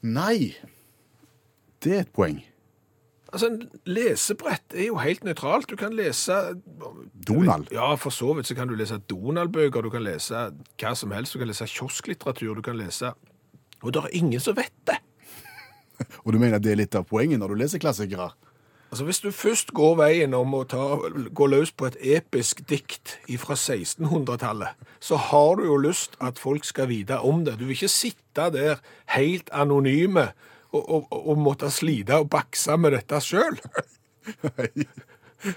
Nei. 0.07 0.55
Det 1.83 1.99
er 1.99 2.07
et 2.07 2.15
poeng. 2.15 2.39
Altså, 3.35 3.49
lesebrett 3.91 4.77
er 4.77 4.87
jo 4.87 5.01
helt 5.03 5.25
nøytralt. 5.27 5.67
Du 5.67 5.75
kan 5.77 5.95
lese 5.97 6.37
Donald. 7.27 7.67
Ja, 7.75 7.95
for 7.99 8.15
så 8.15 8.31
vidt 8.39 8.47
så 8.47 8.55
kan 8.55 8.71
du 8.71 8.77
lese 8.79 9.01
Donald-bøker, 9.11 9.83
du 9.83 9.91
kan 9.91 10.05
lese 10.07 10.47
hva 10.79 10.95
som 10.95 11.11
helst, 11.11 11.35
du 11.35 11.43
kan 11.43 11.51
lese 11.51 11.67
kiosklitteratur, 11.67 12.55
du 12.55 12.63
kan 12.63 12.79
lese 12.79 13.11
Og 13.83 13.93
det 13.93 14.01
er 14.01 14.15
ingen 14.17 14.41
som 14.41 14.57
vet 14.57 14.73
det. 14.87 14.97
Og 16.25 16.33
du 16.33 16.39
mener 16.39 16.63
det 16.63 16.73
er 16.73 16.79
litt 16.79 16.95
av 16.95 17.05
poenget 17.11 17.43
når 17.43 17.53
du 17.53 17.61
leser 17.61 17.83
klassikere? 17.83 18.31
Altså, 18.95 19.05
Hvis 19.05 19.21
du 19.21 19.31
først 19.35 19.75
går 19.75 19.97
veien 19.99 20.35
om 20.39 20.55
å 20.55 20.63
ta, 20.71 20.85
gå 21.35 21.47
løs 21.51 21.73
på 21.75 21.89
et 21.91 21.99
episk 22.15 22.63
dikt 22.71 23.17
fra 23.43 23.59
1600-tallet, 23.59 24.79
så 25.03 25.19
har 25.19 25.57
du 25.59 25.65
jo 25.67 25.77
lyst 25.83 26.15
at 26.23 26.39
folk 26.39 26.65
skal 26.65 26.89
vite 26.89 27.19
om 27.19 27.43
det. 27.45 27.59
Du 27.59 27.67
vil 27.67 27.75
ikke 27.75 27.91
sitte 27.91 28.47
der 28.55 28.79
helt 29.17 29.51
anonyme 29.51 30.29
og, 30.75 31.11
og 31.15 31.41
måtte 31.41 31.71
slite 31.73 32.21
og 32.23 32.31
bakse 32.33 32.77
med 32.81 32.97
dette 32.99 33.21
sjøl. 33.25 33.59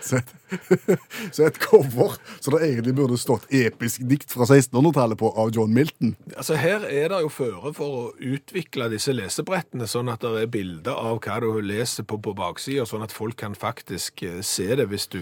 Så 0.01 0.17
et, 0.17 0.31
så 1.31 1.45
et 1.47 1.59
cover 1.63 2.17
så 2.39 2.51
det 2.51 2.59
egentlig 2.65 2.93
burde 2.97 3.17
stått 3.19 3.45
episk 3.55 4.03
dikt 4.09 4.33
fra 4.35 4.43
1600-tallet 4.43 5.19
på 5.19 5.29
av 5.31 5.53
John 5.55 5.71
Milton. 5.73 6.15
Altså, 6.35 6.57
her 6.59 6.83
er 6.83 7.13
det 7.13 7.21
jo 7.23 7.31
føre 7.31 7.71
for 7.77 7.99
å 8.01 8.09
utvikle 8.19 8.89
disse 8.91 9.15
lesebrettene, 9.15 9.87
sånn 9.87 10.11
at 10.11 10.25
det 10.25 10.43
er 10.43 10.51
bilder 10.51 10.97
av 10.97 11.21
hva 11.23 11.39
du 11.43 11.61
leser 11.63 12.07
på, 12.07 12.19
på 12.19 12.35
baksida, 12.35 12.83
sånn 12.89 13.05
at 13.07 13.15
folk 13.15 13.39
kan 13.39 13.55
faktisk 13.55 14.25
eh, 14.27 14.41
se 14.43 14.67
det 14.75 14.89
hvis 14.91 15.07
du 15.13 15.21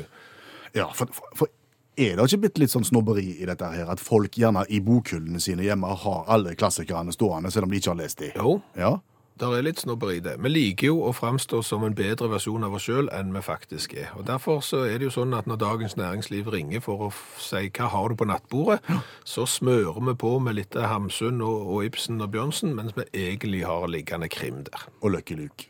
Ja, 0.75 0.89
for, 0.97 1.13
for, 1.13 1.29
for 1.43 1.53
er 1.95 2.17
det 2.17 2.25
ikke 2.27 2.41
blitt 2.43 2.58
litt 2.60 2.73
sånn 2.73 2.88
snobberi 2.88 3.38
i 3.38 3.45
dette 3.47 3.69
her, 3.71 3.88
at 3.91 4.01
folk 4.03 4.34
gjerne 4.36 4.65
i 4.67 4.81
bokhyllene 4.84 5.39
sine 5.39 5.63
hjemme 5.63 5.93
har 6.01 6.25
alle 6.31 6.55
klassikerne 6.60 7.13
stående, 7.15 7.53
selv 7.53 7.69
om 7.69 7.75
de 7.75 7.79
ikke 7.79 7.93
har 7.93 8.01
lest 8.01 8.23
dem? 8.23 8.34
Jo, 8.36 8.58
Ja, 8.75 8.97
der 9.39 9.52
er 9.52 9.65
litt 9.65 9.82
snobberi 9.84 10.21
det. 10.24 10.38
Vi 10.39 10.50
liker 10.50 10.93
jo 10.93 11.02
å 11.10 11.12
framstå 11.15 11.60
som 11.67 11.84
en 11.84 11.95
bedre 11.95 12.30
versjon 12.32 12.63
av 12.63 12.78
oss 12.78 12.86
sjøl 12.88 13.10
enn 13.12 13.34
vi 13.36 13.41
faktisk 13.43 13.95
er. 14.00 14.13
Og 14.15 14.24
Derfor 14.30 14.62
så 14.63 14.86
er 14.88 15.00
det 15.00 15.10
jo 15.10 15.15
sånn 15.17 15.36
at 15.36 15.50
når 15.50 15.60
Dagens 15.60 15.98
Næringsliv 16.00 16.48
ringer 16.54 16.84
for 16.86 17.08
å 17.08 17.12
si 17.43 17.65
hva 17.76 17.89
har 17.91 18.10
du 18.10 18.15
på 18.15 18.30
nattbordet, 18.30 18.80
så 19.28 19.43
smører 19.50 20.00
vi 20.08 20.15
på 20.24 20.38
med 20.39 20.56
litt 20.62 20.80
Hamsun 20.80 21.43
og, 21.43 21.67
og 21.67 21.89
Ibsen 21.89 22.24
og 22.24 22.32
Bjørnsen, 22.32 22.76
mens 22.80 22.95
vi 22.95 23.10
egentlig 23.12 23.65
har 23.67 23.89
liggende 23.91 24.32
krim 24.32 24.63
der. 24.69 24.88
og 25.02 25.17
Lucky 25.17 25.36
Luke. 25.36 25.67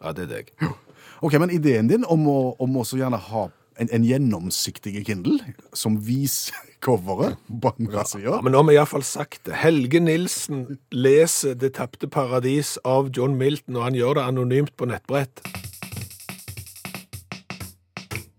Ja, 0.00 0.14
det 0.16 0.30
er 0.30 0.32
deg. 0.38 0.54
Ok, 1.20 1.36
men 1.36 1.52
ideen 1.52 1.88
din 1.90 2.04
om 2.08 2.24
å, 2.32 2.38
om 2.56 2.80
å 2.80 2.84
så 2.88 2.96
gjerne 2.96 3.20
ha 3.20 3.50
en, 3.80 3.88
en 3.96 4.04
gjennomsiktig 4.04 4.94
Kindle 5.06 5.54
som 5.76 5.96
viser 6.04 6.56
coveret 6.84 7.40
på 7.48 7.72
andre 7.74 8.04
sida 8.08 8.36
Ja, 8.36 8.38
men 8.44 8.54
nå 8.54 8.62
har 8.62 8.68
vi 8.68 8.76
iallfall 8.76 9.04
sagt 9.06 9.42
det. 9.48 9.56
Helge 9.60 10.00
Nilsen 10.00 10.78
leser 10.92 11.56
Det 11.60 11.74
tapte 11.80 12.08
paradis 12.08 12.76
av 12.84 13.10
John 13.16 13.36
Milton, 13.40 13.78
og 13.80 13.88
han 13.88 13.98
gjør 13.98 14.20
det 14.20 14.28
anonymt 14.28 14.76
på 14.76 14.88
nettbrett. 14.88 15.42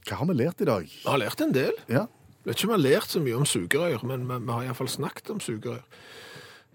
Hva 0.08 0.20
har 0.20 0.28
vi 0.28 0.40
lært 0.42 0.62
i 0.62 0.68
dag? 0.68 0.90
Vi 0.90 1.08
har 1.08 1.22
lært 1.22 1.44
en 1.44 1.54
del. 1.56 1.78
Ja, 1.92 2.08
Vet 2.42 2.58
ikke 2.58 2.72
om 2.72 2.72
vi 2.72 2.78
har 2.80 2.96
lært 2.98 3.12
så 3.14 3.20
mye 3.22 3.38
om 3.38 3.46
sugerør, 3.46 4.02
men 4.10 4.24
vi, 4.26 4.40
vi 4.42 4.50
har 4.50 4.66
iallfall 4.66 4.90
snakket 4.90 5.30
om 5.30 5.42
sugerør. 5.44 5.84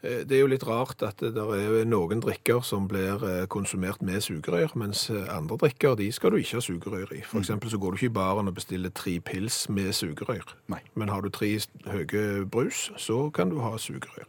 Eh, 0.03 0.25
Det 0.29 0.33
er 0.37 0.41
jo 0.41 0.47
litt 0.53 0.67
rart 0.67 1.03
at 1.03 1.19
det 1.21 1.35
der 1.35 1.55
er 1.57 1.85
noen 1.89 2.21
drikker 2.21 2.63
som 2.65 2.89
blir 2.89 3.23
eh, 3.25 3.47
konsumert 3.47 4.03
med 4.03 4.21
sugerør, 4.21 4.75
mens 4.77 5.09
eh, 5.11 5.25
andre 5.33 5.57
drikker 5.57 5.97
de 5.97 6.11
skal 6.13 6.31
du 6.31 6.37
ikke 6.37 6.59
ha 6.59 6.61
sugerør 6.61 7.13
i. 7.17 7.23
For 7.25 7.41
eksempel 7.41 7.71
så 7.71 7.79
går 7.79 7.91
du 7.91 7.97
ikke 7.97 8.13
i 8.13 8.17
baren 8.21 8.49
og 8.49 8.55
bestiller 8.55 8.91
tre 8.91 9.19
pils 9.21 9.69
med 9.69 9.93
sugerør. 9.93 10.55
Nei. 10.69 10.81
Men 10.95 11.09
har 11.09 11.23
du 11.23 11.29
tre 11.31 11.59
høye 11.87 12.45
brus, 12.47 12.91
så 12.97 13.31
kan 13.35 13.51
du 13.51 13.61
ha 13.65 13.77
sugerør. 13.79 14.27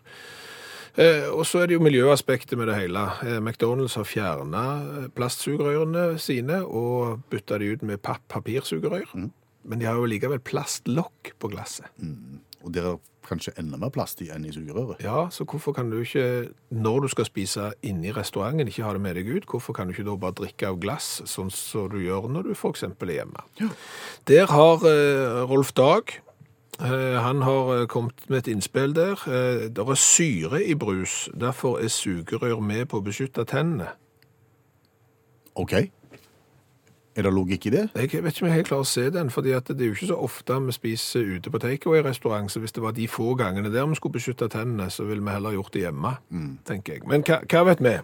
Eh, 0.98 1.28
og 1.30 1.44
så 1.46 1.60
er 1.62 1.68
det 1.70 1.76
jo 1.78 1.84
miljøaspektet 1.86 2.58
med 2.58 2.72
det 2.72 2.76
hele. 2.80 3.04
Eh, 3.22 3.38
McDonald's 3.38 3.94
har 4.00 4.08
fjerna 4.10 4.64
plastsugerørene 5.14 6.16
sine 6.18 6.64
og 6.66 7.20
bytta 7.30 7.60
de 7.62 7.74
ut 7.76 7.84
med 7.86 8.02
papp-papirsugerør. 8.02 9.12
Men 9.68 9.80
de 9.80 9.86
har 9.86 10.00
jo 10.00 10.08
likevel 10.10 10.40
plastlokk 10.42 11.36
på 11.38 11.52
glasset. 11.54 11.86
Og 12.64 12.74
det 12.74 12.82
er 12.82 12.98
kanskje 13.28 13.54
enda 13.60 13.78
mer 13.80 13.92
plast 13.94 14.22
i 14.24 14.30
enn 14.34 14.46
i 14.48 14.54
sugerøret. 14.56 15.02
Ja, 15.04 15.28
så 15.34 15.46
hvorfor 15.48 15.76
kan 15.76 15.92
du 15.92 16.00
ikke, 16.02 16.50
når 16.70 17.06
du 17.06 17.08
skal 17.14 17.28
spise 17.28 17.72
inne 17.86 18.10
i 18.10 18.14
restauranten, 18.16 18.68
ikke 18.68 18.86
ha 18.86 18.94
det 18.96 19.04
med 19.04 19.18
deg 19.20 19.30
ut? 19.30 19.50
Hvorfor 19.50 19.76
kan 19.76 19.88
du 19.88 19.96
ikke 19.96 20.08
da 20.08 20.16
bare 20.20 20.38
drikke 20.40 20.72
av 20.72 20.80
glass, 20.84 21.10
sånn 21.26 21.52
som 21.54 21.90
du 21.92 22.00
gjør 22.02 22.30
når 22.32 22.50
du 22.50 22.56
eksempel 22.70 23.12
er 23.12 23.22
hjemme? 23.22 23.44
Ja. 23.60 23.70
Der 24.32 24.48
har 24.52 24.88
eh, 24.88 25.44
Rolf 25.50 25.74
Dag, 25.78 26.18
eh, 26.82 27.20
han 27.24 27.44
har 27.46 27.74
eh, 27.76 27.86
kommet 27.92 28.30
med 28.30 28.44
et 28.44 28.52
innspill 28.56 28.96
der. 28.96 29.22
Eh, 29.28 29.68
det 29.70 29.86
er 29.86 30.02
syre 30.02 30.64
i 30.64 30.76
brus, 30.76 31.30
derfor 31.34 31.80
er 31.84 31.94
sugerør 31.94 32.60
med 32.64 32.88
på 32.92 33.02
å 33.02 33.06
beskytte 33.06 33.46
tennene. 33.48 33.94
OK. 35.58 35.74
Er 37.18 37.26
det 37.26 37.34
logikk 37.34 37.66
i 37.66 37.70
det? 37.74 37.88
Jeg 37.98 38.24
vet 38.24 38.36
ikke 38.36 38.44
om 38.46 38.48
jeg 38.52 38.60
helt 38.60 38.68
klarer 38.70 38.86
å 38.86 38.90
se 38.90 39.08
den, 39.10 39.32
fordi 39.34 39.56
det 39.56 39.82
er 39.82 39.88
jo 39.88 39.96
ikke 39.96 40.10
så 40.12 40.18
ofte 40.22 40.60
vi 40.68 40.76
spiser 40.76 41.32
ute 41.38 41.50
på 41.50 41.62
takeaway-restaurant, 41.64 42.52
så 42.54 42.62
hvis 42.62 42.76
det 42.76 42.84
var 42.84 42.94
de 42.94 43.08
få 43.10 43.34
gangene 43.40 43.72
der 43.74 43.88
vi 43.90 43.98
skulle 43.98 44.20
beskytte 44.20 44.50
tennene, 44.54 44.92
så 44.94 45.08
ville 45.10 45.26
vi 45.26 45.34
heller 45.34 45.58
gjort 45.58 45.74
det 45.74 45.88
hjemme, 45.88 46.14
tenker 46.70 46.94
jeg. 47.00 47.08
Men 47.10 47.26
hva, 47.26 47.42
hva 47.50 47.64
vet 47.72 47.82
vi? 47.82 47.96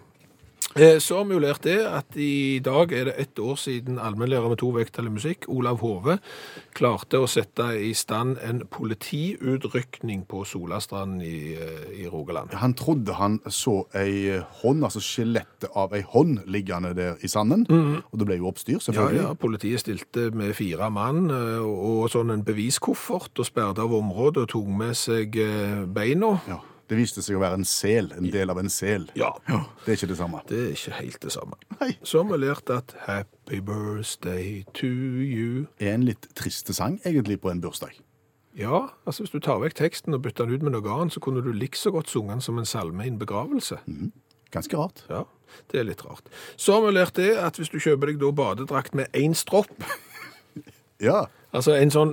Eh, 0.76 0.98
Så 0.98 1.16
har 1.16 1.24
vi 1.28 1.34
jo 1.36 1.40
lært 1.42 1.62
det 1.62 1.76
at 1.86 2.16
i 2.18 2.58
dag 2.64 2.90
er 2.92 3.04
det 3.06 3.14
ett 3.22 3.38
år 3.38 3.54
siden 3.60 3.98
allmennlærer 4.02 4.48
med 4.50 4.58
to 4.58 4.72
vekttall 4.74 5.06
i 5.06 5.12
musikk, 5.14 5.46
Olav 5.48 5.78
Hove, 5.84 6.16
klarte 6.74 7.20
å 7.22 7.28
sette 7.30 7.68
i 7.78 7.92
stand 7.94 8.40
en 8.42 8.64
politiutrykning 8.66 10.24
på 10.26 10.42
Solastranden 10.44 11.22
i, 11.22 11.54
eh, 11.54 12.02
i 12.02 12.08
Rogaland. 12.10 12.50
Han 12.58 12.74
trodde 12.74 13.14
han 13.14 13.38
så 13.46 13.84
ei 13.94 14.40
hånd, 14.62 14.82
altså 14.82 14.98
skjelettet 15.00 15.70
av 15.76 15.94
ei 15.94 16.02
hånd, 16.02 16.42
liggende 16.46 16.94
der 16.94 17.14
i 17.22 17.28
sanden. 17.28 17.66
Og 18.12 18.18
det 18.18 18.26
ble 18.26 18.36
jo 18.38 18.50
oppstyr, 18.50 18.78
selvfølgelig. 18.82 19.22
ja, 19.22 19.28
ja, 19.28 19.34
politiet 19.34 19.80
stilte 19.80 20.30
med 20.34 20.54
fire 20.54 20.90
mann 20.90 21.30
eh, 21.30 21.62
og 21.62 22.10
sånn 22.10 22.32
en 22.34 22.42
beviskoffert 22.44 23.38
og 23.38 23.46
sperret 23.46 23.78
av 23.78 23.92
området 23.94 24.42
og 24.42 24.48
tok 24.48 24.66
med 24.68 24.94
seg 24.96 25.38
beina. 25.94 26.40
Ja, 26.48 26.58
Det 26.88 26.96
viste 26.98 27.22
seg 27.24 27.36
å 27.38 27.40
være 27.40 27.56
en 27.60 27.64
sel, 27.64 28.10
en 28.12 28.26
del 28.30 28.50
av 28.52 28.58
en 28.60 28.68
sel. 28.68 29.06
Ja, 29.16 29.30
Det 29.48 29.88
er 29.88 29.96
ikke 29.96 30.08
det 30.10 30.18
samme. 30.18 30.40
det 30.48 30.58
er 30.58 30.72
ikke 30.74 30.92
helt 30.98 31.20
det 31.22 31.32
samme. 31.32 31.56
Nei. 31.80 31.94
Så 32.04 32.20
har 32.22 32.28
vi 32.32 32.38
lært 32.46 32.70
at 32.70 32.92
happy 33.06 33.60
birthday 33.60 34.64
to 34.74 34.86
you. 34.86 35.66
Er 35.80 35.94
en 35.94 36.04
litt 36.04 36.28
triste 36.36 36.74
sang, 36.76 36.98
egentlig, 37.04 37.40
på 37.40 37.50
en 37.50 37.60
bursdag. 37.64 37.96
Ja, 38.54 38.90
altså 39.06 39.24
hvis 39.24 39.32
du 39.32 39.40
tar 39.42 39.58
vekk 39.64 39.74
teksten 39.80 40.14
og 40.14 40.22
bytter 40.22 40.46
den 40.46 40.54
ut 40.60 40.62
med 40.62 40.72
noe 40.76 40.92
annet, 40.94 41.12
så 41.16 41.20
kunne 41.24 41.40
du 41.42 41.50
like 41.52 41.74
så 41.80 41.90
godt 41.90 42.12
sunge 42.12 42.30
den 42.36 42.40
som 42.44 42.58
en 42.60 42.68
salme 42.68 43.02
i 43.02 43.08
en 43.10 43.18
begravelse. 43.18 43.80
Ganske 44.54 44.76
rart. 44.78 45.02
Ja, 45.10 45.24
det 45.72 45.80
er 45.80 45.88
litt 45.88 46.04
rart. 46.06 46.28
Så 46.56 46.76
har 46.76 46.84
vi 46.84 46.92
lært 46.94 47.16
det 47.18 47.32
at 47.40 47.56
hvis 47.58 47.72
du 47.72 47.80
kjøper 47.82 48.12
deg 48.12 48.20
da 48.22 48.30
badedrakt 48.30 48.94
med 48.94 49.08
én 49.12 49.34
stropp, 49.34 49.72
Ja. 51.02 51.24
Altså 51.52 51.74
en 51.74 51.90
sånn 51.90 52.12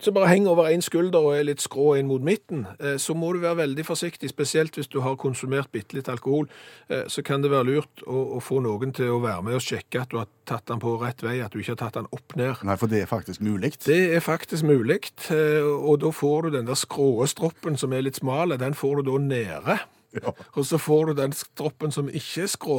som 0.00 0.14
bare 0.14 0.28
henger 0.30 0.50
over 0.52 0.68
én 0.70 0.82
skulder 0.84 1.18
og 1.24 1.34
er 1.36 1.44
litt 1.48 1.60
skrå 1.64 1.96
inn 1.98 2.06
mot 2.10 2.22
midten, 2.22 2.66
eh, 2.80 2.96
så 3.02 3.14
må 3.18 3.32
du 3.34 3.40
være 3.42 3.56
veldig 3.64 3.84
forsiktig, 3.86 4.28
spesielt 4.30 4.76
hvis 4.78 4.88
du 4.92 5.00
har 5.04 5.16
konsumert 5.16 5.70
bitte 5.72 5.96
litt 5.98 6.08
alkohol. 6.08 6.46
Eh, 6.88 7.04
Så 7.08 7.22
kan 7.24 7.42
det 7.42 7.50
være 7.50 7.64
lurt 7.66 8.02
å, 8.06 8.36
å 8.36 8.40
få 8.40 8.60
noen 8.62 8.92
til 8.94 9.10
å 9.14 9.20
være 9.22 9.42
med 9.42 9.54
og 9.58 9.64
sjekke 9.64 10.02
at 10.02 10.10
du 10.10 10.18
har 10.20 10.28
tatt 10.46 10.66
den 10.66 10.78
på 10.80 10.94
rett 11.00 11.22
vei, 11.22 11.40
at 11.44 11.52
du 11.52 11.58
ikke 11.58 11.74
har 11.74 11.82
tatt 11.82 11.98
den 11.98 12.06
opp 12.12 12.36
ned. 12.36 12.62
Nei, 12.64 12.76
for 12.76 12.86
det 12.86 13.02
er 13.02 13.10
faktisk 13.10 13.40
mulig. 13.40 13.74
Det 13.84 13.98
er 14.16 14.20
faktisk 14.24 14.64
mulig, 14.64 15.00
eh, 15.30 15.62
og 15.66 16.00
da 16.00 16.10
får 16.14 16.42
du 16.48 16.50
den 16.58 16.66
der 16.70 16.78
skrå 16.78 17.26
stroppen 17.26 17.76
som 17.76 17.92
er 17.92 18.02
litt 18.06 18.16
smale, 18.20 18.56
den 18.58 18.74
får 18.74 19.02
du 19.02 19.10
da 19.12 19.18
nede. 19.18 19.78
Ja. 20.16 20.32
Og 20.56 20.64
så 20.64 20.78
får 20.80 21.10
du 21.10 21.18
den 21.18 21.34
stroppen 21.36 21.92
som 21.92 22.06
ikke 22.08 22.46
er 22.46 22.48
skrå 22.48 22.76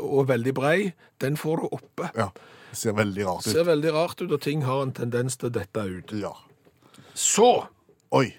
og 0.00 0.22
veldig 0.30 0.54
brei, 0.56 0.92
den 1.20 1.36
får 1.36 1.60
du 1.60 1.66
oppe. 1.76 2.08
ja. 2.16 2.30
Det 2.70 2.78
ser 2.78 2.92
veldig 2.96 3.24
rart 3.26 3.44
ut. 3.46 3.50
Ser 3.52 3.64
veldig 3.66 3.92
rart 3.92 4.20
ut, 4.22 4.30
og 4.32 4.40
ting 4.40 4.62
har 4.62 4.80
en 4.86 4.92
tendens 4.94 5.36
til 5.36 5.48
å 5.50 5.52
dette 5.52 5.82
ut. 5.90 6.12
Ja. 6.22 6.30
Så 7.14 7.66
Oi. 8.10 8.34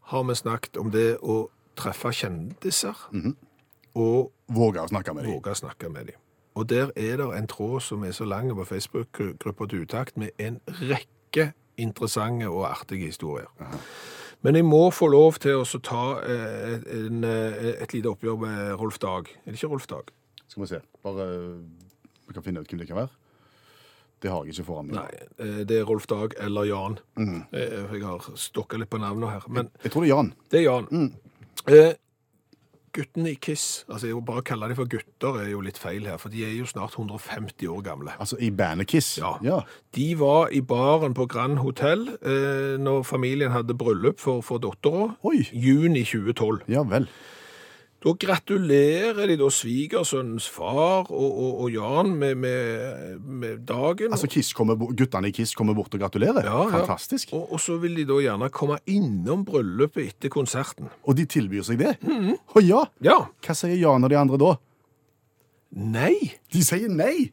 har 0.00 0.24
vi 0.24 0.34
snakket 0.34 0.76
om 0.76 0.90
det 0.90 1.18
å 1.22 1.48
treffe 1.76 2.12
kjendiser 2.12 2.96
og 3.94 4.32
Våge 4.48 4.80
å 4.80 4.88
snakke 4.88 5.14
med 5.14 5.24
dem. 5.24 5.32
våge 5.34 5.50
å 5.50 5.58
snakke 5.58 5.88
med 5.90 6.06
dem. 6.06 6.20
Og 6.54 6.68
der 6.68 6.90
er 6.96 7.16
det 7.16 7.26
en 7.38 7.46
tråd 7.46 7.82
som 7.82 8.04
er 8.04 8.12
så 8.12 8.24
lang 8.24 8.48
på 8.54 8.64
Facebook-gruppa 8.64 9.66
til 9.68 9.82
utakt 9.82 10.16
med 10.16 10.30
en 10.38 10.60
rekke 10.66 11.52
interessante 11.76 12.48
og 12.48 12.64
artige 12.70 13.10
historier. 13.10 13.50
Men 14.42 14.54
jeg 14.54 14.64
må 14.64 14.90
få 14.90 15.08
lov 15.10 15.40
til 15.42 15.58
å 15.60 15.64
ta 15.82 16.20
eh, 16.22 16.78
en, 16.96 17.24
eh, 17.24 17.82
et 17.82 17.92
lite 17.92 18.08
oppgjør 18.08 18.38
med 18.40 18.72
Rolf 18.80 18.98
Dag. 19.02 19.28
Er 19.44 19.50
det 19.50 19.58
ikke 19.58 19.72
Rolf 19.72 19.86
Dag? 19.90 20.12
Skal 20.46 20.62
vi 20.62 20.68
se. 20.70 20.80
Bare 21.02 21.26
Vi 22.26 22.34
kan 22.34 22.42
finne 22.42 22.60
ut 22.60 22.68
hvem 22.68 22.78
det 22.78 22.88
kan 22.88 22.96
være. 22.96 23.08
Det 24.22 24.32
har 24.32 24.44
jeg 24.44 24.56
ikke 24.56 24.68
foran 24.70 24.88
meg. 24.90 24.96
Nei, 24.96 25.28
eh, 25.44 25.60
det 25.68 25.80
er 25.80 25.86
Rolf 25.88 26.06
Dag 26.10 26.34
eller 26.40 26.64
Jan. 26.68 26.98
Mm. 27.20 27.38
Jeg 27.52 28.02
har 28.02 28.32
stokka 28.40 28.80
litt 28.80 28.90
på 28.90 29.00
navnet 29.02 29.34
her. 29.36 29.46
Men 29.48 29.70
Jeg 29.84 29.92
tror 29.92 30.04
det 30.04 30.10
er 30.10 30.14
Jan. 30.14 30.34
Det 30.50 30.60
er 30.60 30.66
Jan. 30.66 31.12
Eh, 31.66 31.94
guttene 32.96 33.32
i 33.34 33.36
Kiss, 33.40 33.84
altså 33.90 34.08
jeg 34.08 34.24
Bare 34.26 34.42
å 34.42 34.46
kalle 34.46 34.70
dem 34.70 34.78
for 34.78 34.88
gutter 34.90 35.40
er 35.42 35.50
jo 35.50 35.60
litt 35.64 35.78
feil 35.80 36.06
her, 36.08 36.18
for 36.20 36.32
de 36.32 36.44
er 36.46 36.54
jo 36.56 36.66
snart 36.68 36.96
150 36.96 37.68
år 37.70 37.82
gamle. 37.84 38.14
Altså 38.22 38.38
i 38.42 38.50
bandet 38.54 38.88
Kiss. 38.90 39.16
Ja. 39.20 39.36
ja. 39.44 39.60
De 39.96 40.08
var 40.18 40.52
i 40.54 40.62
baren 40.64 41.14
på 41.16 41.28
Grand 41.30 41.60
Hotel 41.62 42.08
eh, 42.16 42.76
når 42.80 43.04
familien 43.08 43.52
hadde 43.54 43.76
bryllup 43.76 44.22
for, 44.22 44.42
for 44.46 44.62
dattera. 44.62 45.12
Juni 45.52 46.04
2012. 46.06 46.64
Ja 46.72 46.86
vel. 46.88 47.08
Da 48.06 48.12
gratulerer 48.14 49.26
de 49.26 49.34
da 49.40 49.48
svigersønnens 49.50 50.44
far 50.54 51.08
og, 51.10 51.24
og, 51.26 51.62
og 51.64 51.72
Jan 51.74 52.12
med, 52.14 52.36
med, 52.38 53.16
med 53.18 53.64
dagen. 53.66 54.12
Altså 54.14 54.28
Kiss 54.30 54.52
kommer, 54.54 54.78
Guttene 54.78 55.32
i 55.32 55.34
Kiss 55.34 55.56
kommer 55.58 55.74
bort 55.74 55.96
og 55.96 56.04
gratulerer? 56.04 56.46
Ja, 56.46 56.60
ja. 56.68 56.84
Fantastisk. 56.84 57.32
og, 57.34 57.50
og 57.56 57.62
så 57.64 57.80
vil 57.82 57.98
de 57.98 58.04
da 58.06 58.20
gjerne 58.22 58.50
komme 58.54 58.78
innom 58.86 59.42
bryllupet 59.48 60.12
etter 60.12 60.30
konserten. 60.30 60.86
Og 61.02 61.18
de 61.18 61.26
tilbyr 61.26 61.66
seg 61.66 61.82
det? 61.82 61.96
Mhm. 62.06 62.36
Å 62.54 62.62
ja! 62.62 62.84
Ja. 63.02 63.18
Hva 63.42 63.58
sier 63.58 63.74
Jan 63.74 64.06
og 64.06 64.14
de 64.14 64.20
andre 64.20 64.38
da? 64.44 64.52
Nei. 65.98 66.14
De 66.54 66.62
sier 66.62 66.86
nei! 66.92 67.32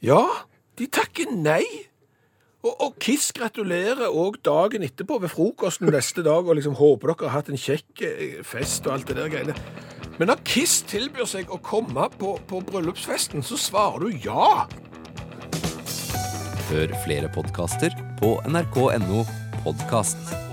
Ja, 0.00 0.22
de 0.80 0.88
takker 0.88 1.28
nei. 1.36 1.66
Og, 2.60 2.74
og 2.76 2.96
Kiss 3.00 3.30
gratulerer 3.32 4.12
òg 4.12 4.36
dagen 4.44 4.84
etterpå 4.84 5.16
ved 5.22 5.32
frokosten 5.32 5.88
neste 5.92 6.24
dag 6.26 6.44
og 6.44 6.58
liksom 6.58 6.76
håper 6.76 7.14
dere 7.14 7.30
har 7.30 7.38
hatt 7.38 7.48
en 7.48 7.60
kjekk 7.60 8.02
eh, 8.04 8.34
fest 8.44 8.84
og 8.84 8.98
alt 8.98 9.08
det 9.08 9.16
der 9.16 9.32
greiene. 9.32 9.56
Men 10.18 10.28
når 10.28 10.42
Kiss 10.44 10.82
tilbyr 10.84 11.24
seg 11.28 11.48
å 11.48 11.56
komme 11.64 12.10
på, 12.20 12.34
på 12.50 12.60
bryllupsfesten, 12.68 13.40
så 13.40 13.56
svarer 13.56 14.04
du 14.04 14.20
ja. 14.26 14.66
Hør 16.68 16.92
flere 17.06 17.32
podkaster 17.32 17.96
på 18.20 18.36
nrk.no 18.44 19.24
podkast. 19.64 20.49